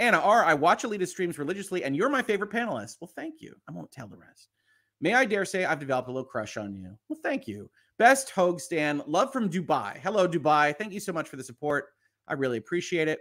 [0.00, 2.96] Anna R, I watch Alyte streams religiously, and you're my favorite panelist.
[3.00, 3.54] Well, thank you.
[3.68, 4.48] I won't tell the rest.
[5.02, 6.96] May I dare say I've developed a little crush on you?
[7.08, 7.70] Well, thank you.
[7.98, 9.98] Best Hoeg Stan, love from Dubai.
[9.98, 10.74] Hello, Dubai.
[10.76, 11.88] Thank you so much for the support.
[12.26, 13.20] I really appreciate it.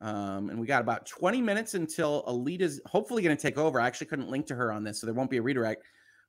[0.00, 3.78] Um, and we got about 20 minutes until Alyte's hopefully going to take over.
[3.78, 5.84] I actually couldn't link to her on this, so there won't be a redirect.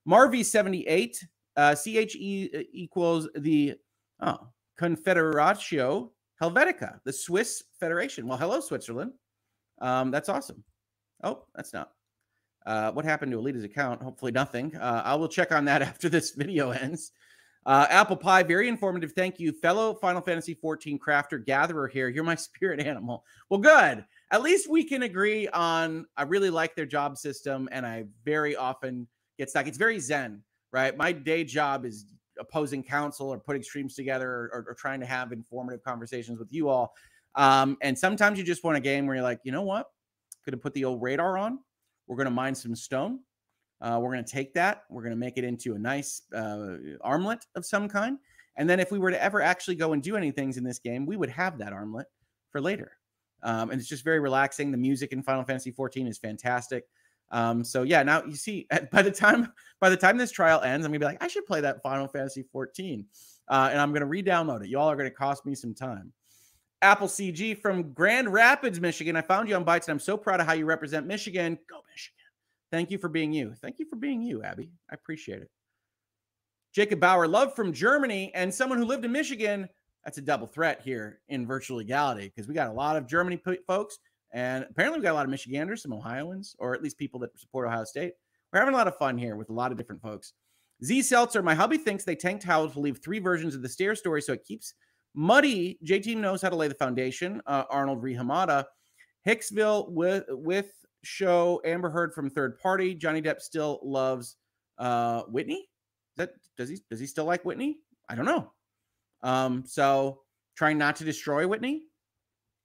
[0.05, 1.15] Marv78,
[1.55, 3.75] uh, CHE equals the
[4.19, 6.09] oh, Confederatio
[6.41, 8.27] Helvetica, the Swiss Federation.
[8.27, 9.13] Well, hello, Switzerland.
[9.79, 10.63] Um, that's awesome.
[11.23, 11.91] Oh, that's not.
[12.65, 14.01] Uh, what happened to Alyte's account?
[14.01, 14.75] Hopefully, nothing.
[14.75, 17.11] Uh, I will check on that after this video ends.
[17.63, 19.13] Uh, Apple Pie, very informative.
[19.13, 22.09] Thank you, fellow Final Fantasy 14 crafter gatherer here.
[22.09, 23.23] You're my spirit animal.
[23.49, 24.03] Well, good.
[24.31, 26.07] At least we can agree on.
[26.17, 29.07] I really like their job system, and I very often
[29.37, 29.67] get stuck.
[29.67, 30.41] It's very zen,
[30.71, 30.97] right?
[30.97, 32.05] My day job is
[32.39, 36.69] opposing counsel or putting streams together or, or, trying to have informative conversations with you
[36.69, 36.93] all.
[37.35, 39.87] Um, and sometimes you just want a game where you're like, you know what?
[40.45, 41.59] Going to put the old radar on.
[42.07, 43.19] We're going to mine some stone.
[43.79, 44.83] Uh, we're going to take that.
[44.89, 48.17] We're going to make it into a nice uh, armlet of some kind.
[48.57, 50.79] And then if we were to ever actually go and do any things in this
[50.79, 52.07] game, we would have that armlet
[52.51, 52.91] for later.
[53.43, 54.71] Um, and it's just very relaxing.
[54.71, 56.85] The music in Final Fantasy 14 is fantastic.
[57.31, 60.85] Um, so yeah, now you see, by the time by the time this trial ends,
[60.85, 63.05] I'm gonna be like, I should play that Final Fantasy 14,
[63.47, 64.69] uh, and I'm gonna re-download it.
[64.69, 66.11] Y'all are gonna cost me some time.
[66.81, 69.15] Apple CG from Grand Rapids, Michigan.
[69.15, 71.57] I found you on Bytes, and I'm so proud of how you represent Michigan.
[71.69, 72.17] Go Michigan!
[72.71, 73.53] Thank you for being you.
[73.61, 74.69] Thank you for being you, Abby.
[74.89, 75.49] I appreciate it.
[76.73, 79.67] Jacob Bauer, love from Germany, and someone who lived in Michigan.
[80.05, 83.39] That's a double threat here in virtual legality because we got a lot of Germany
[83.67, 83.99] folks
[84.33, 87.37] and apparently, we got a lot of Michiganders, some Ohioans, or at least people that
[87.39, 88.13] support Ohio State.
[88.51, 90.33] We're having a lot of fun here with a lot of different folks.
[90.83, 93.95] Z Seltzer, my hubby thinks they tanked Howell to leave three versions of the stair
[93.95, 94.73] story so it keeps
[95.13, 95.77] muddy.
[95.85, 97.41] JT knows how to lay the foundation.
[97.45, 98.65] Uh, Arnold Rehamada.
[99.27, 100.71] Hicksville with with
[101.03, 102.95] show Amber Heard from third party.
[102.95, 104.37] Johnny Depp still loves
[104.77, 105.59] uh, Whitney.
[105.59, 107.77] Is that does he does he still like Whitney?
[108.09, 108.51] I don't know.
[109.21, 110.21] Um, so
[110.55, 111.83] trying not to destroy Whitney.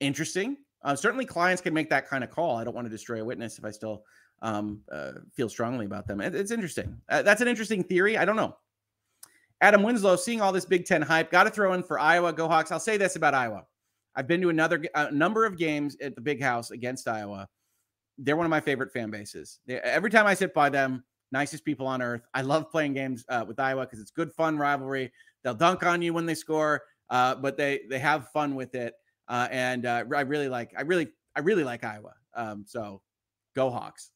[0.01, 0.57] Interesting.
[0.87, 2.57] Uh, certainly, clients can make that kind of call.
[2.57, 4.05] I don't want to destroy a witness if I still
[4.41, 6.21] um, uh, feel strongly about them.
[6.21, 6.97] It, it's interesting.
[7.09, 8.17] Uh, that's an interesting theory.
[8.17, 8.57] I don't know.
[9.61, 12.33] Adam Winslow, seeing all this Big Ten hype, got to throw in for Iowa.
[12.33, 12.71] Go Hawks.
[12.71, 13.65] I'll say this about Iowa.
[14.15, 17.49] I've been to another a number of games at the Big House against Iowa.
[18.17, 19.59] They're one of my favorite fan bases.
[19.67, 21.03] They, every time I sit by them,
[21.33, 22.23] nicest people on earth.
[22.33, 25.13] I love playing games uh, with Iowa because it's good, fun rivalry.
[25.43, 28.95] They'll dunk on you when they score, uh, but they they have fun with it.
[29.29, 32.15] Uh, and uh, I really like, I really, I really like Iowa.
[32.35, 33.03] Um, so
[33.55, 34.11] go Hawks.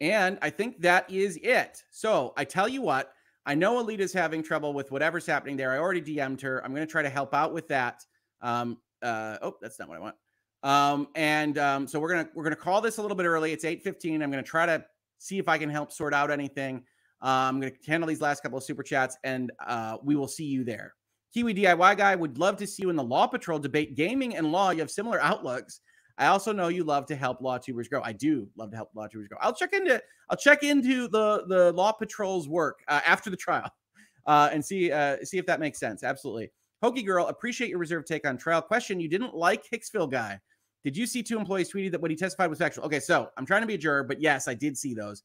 [0.00, 1.82] And I think that is it.
[1.90, 3.12] So I tell you what,
[3.46, 5.72] I know Alyte's having trouble with whatever's happening there.
[5.72, 6.64] I already DM'd her.
[6.64, 8.04] I'm going to try to help out with that.
[8.40, 10.16] Um, uh, oh, that's not what I want.
[10.62, 13.52] Um, and um, so we're gonna we're gonna call this a little bit early.
[13.52, 14.22] It's 8:15.
[14.22, 14.84] I'm gonna try to
[15.18, 16.84] see if I can help sort out anything.
[17.20, 20.44] Uh, I'm gonna handle these last couple of super chats, and uh, we will see
[20.44, 20.94] you there.
[21.32, 24.52] Kiwi DIY guy would love to see you in the Law Patrol debate gaming and
[24.52, 24.70] law.
[24.70, 25.80] You have similar outlooks.
[26.18, 28.02] I also know you love to help law tubers grow.
[28.02, 29.38] I do love to help law tubers grow.
[29.40, 33.70] I'll check into I'll check into the the Law Patrol's work uh, after the trial
[34.26, 36.02] uh, and see uh, see if that makes sense.
[36.02, 36.50] Absolutely.
[36.82, 38.60] Hokey girl, appreciate your reserved take on trial.
[38.60, 40.38] Question: You didn't like Hicksville guy.
[40.84, 42.84] Did you see two employees tweeted that what he testified was factual?
[42.84, 45.22] Okay, so I'm trying to be a juror, but yes, I did see those.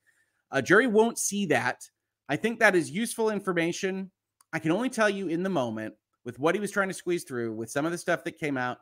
[0.51, 1.81] A jury won't see that.
[2.29, 4.11] I think that is useful information
[4.53, 5.93] I can only tell you in the moment
[6.25, 8.57] with what he was trying to squeeze through, with some of the stuff that came
[8.57, 8.79] out,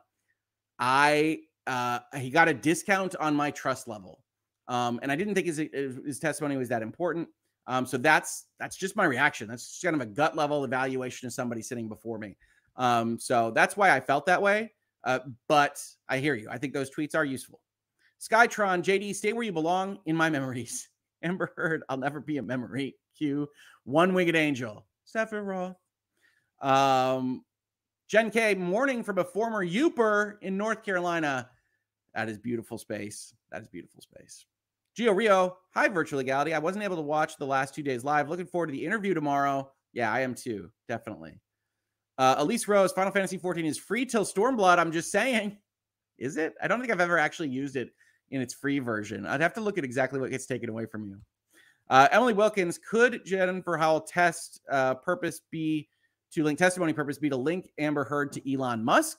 [0.78, 4.22] I uh, he got a discount on my trust level,
[4.68, 7.28] um, and I didn't think his his testimony was that important.
[7.66, 9.48] Um, so that's that's just my reaction.
[9.48, 12.36] That's just kind of a gut level evaluation of somebody sitting before me.
[12.76, 14.72] Um, so that's why I felt that way.
[15.04, 16.48] Uh, but I hear you.
[16.50, 17.60] I think those tweets are useful.
[18.20, 20.88] Skytron, JD, stay where you belong in my memories.
[21.22, 22.96] Amber Heard, I'll never be a memory.
[23.16, 23.48] Q,
[23.84, 24.86] one winged angel.
[25.12, 25.76] Sephiroth.
[26.60, 27.44] Um,
[28.08, 31.50] Jen K, morning from a former Yooper in North Carolina.
[32.14, 33.34] That is beautiful space.
[33.50, 34.46] That is beautiful space.
[34.96, 36.54] Gio Rio, hi, Virtual Legality.
[36.54, 38.30] I wasn't able to watch the last two days live.
[38.30, 39.70] Looking forward to the interview tomorrow.
[39.92, 40.70] Yeah, I am too.
[40.88, 41.40] Definitely.
[42.16, 44.78] Uh, Elise Rose, Final Fantasy 14 is free till Stormblood.
[44.78, 45.58] I'm just saying.
[46.18, 46.54] Is it?
[46.62, 47.90] I don't think I've ever actually used it
[48.30, 49.26] in its free version.
[49.26, 51.18] I'd have to look at exactly what gets taken away from you.
[51.88, 55.88] Uh, Emily Wilkins, could Jennifer Howell test uh, purpose be
[56.32, 59.18] to link testimony purpose be to link Amber Heard to Elon Musk?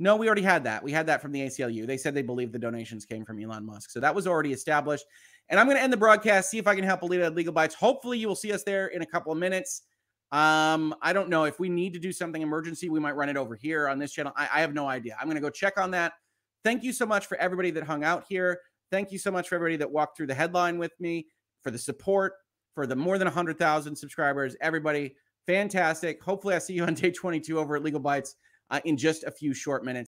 [0.00, 0.82] No, we already had that.
[0.82, 1.86] We had that from the ACLU.
[1.86, 3.90] They said they believe the donations came from Elon Musk.
[3.90, 5.04] So that was already established.
[5.48, 7.52] And I'm going to end the broadcast, see if I can help Alyte at Legal
[7.52, 7.74] Bytes.
[7.74, 9.82] Hopefully, you will see us there in a couple of minutes.
[10.30, 13.36] Um, I don't know if we need to do something emergency, we might run it
[13.36, 14.32] over here on this channel.
[14.36, 15.16] I, I have no idea.
[15.18, 16.12] I'm going to go check on that.
[16.64, 18.60] Thank you so much for everybody that hung out here.
[18.90, 21.26] Thank you so much for everybody that walked through the headline with me,
[21.62, 22.34] for the support,
[22.74, 24.56] for the more than 100,000 subscribers.
[24.60, 25.16] Everybody,
[25.46, 26.22] fantastic.
[26.22, 28.34] Hopefully, I see you on day 22 over at Legal Bytes
[28.70, 30.06] uh, in just a few short minutes.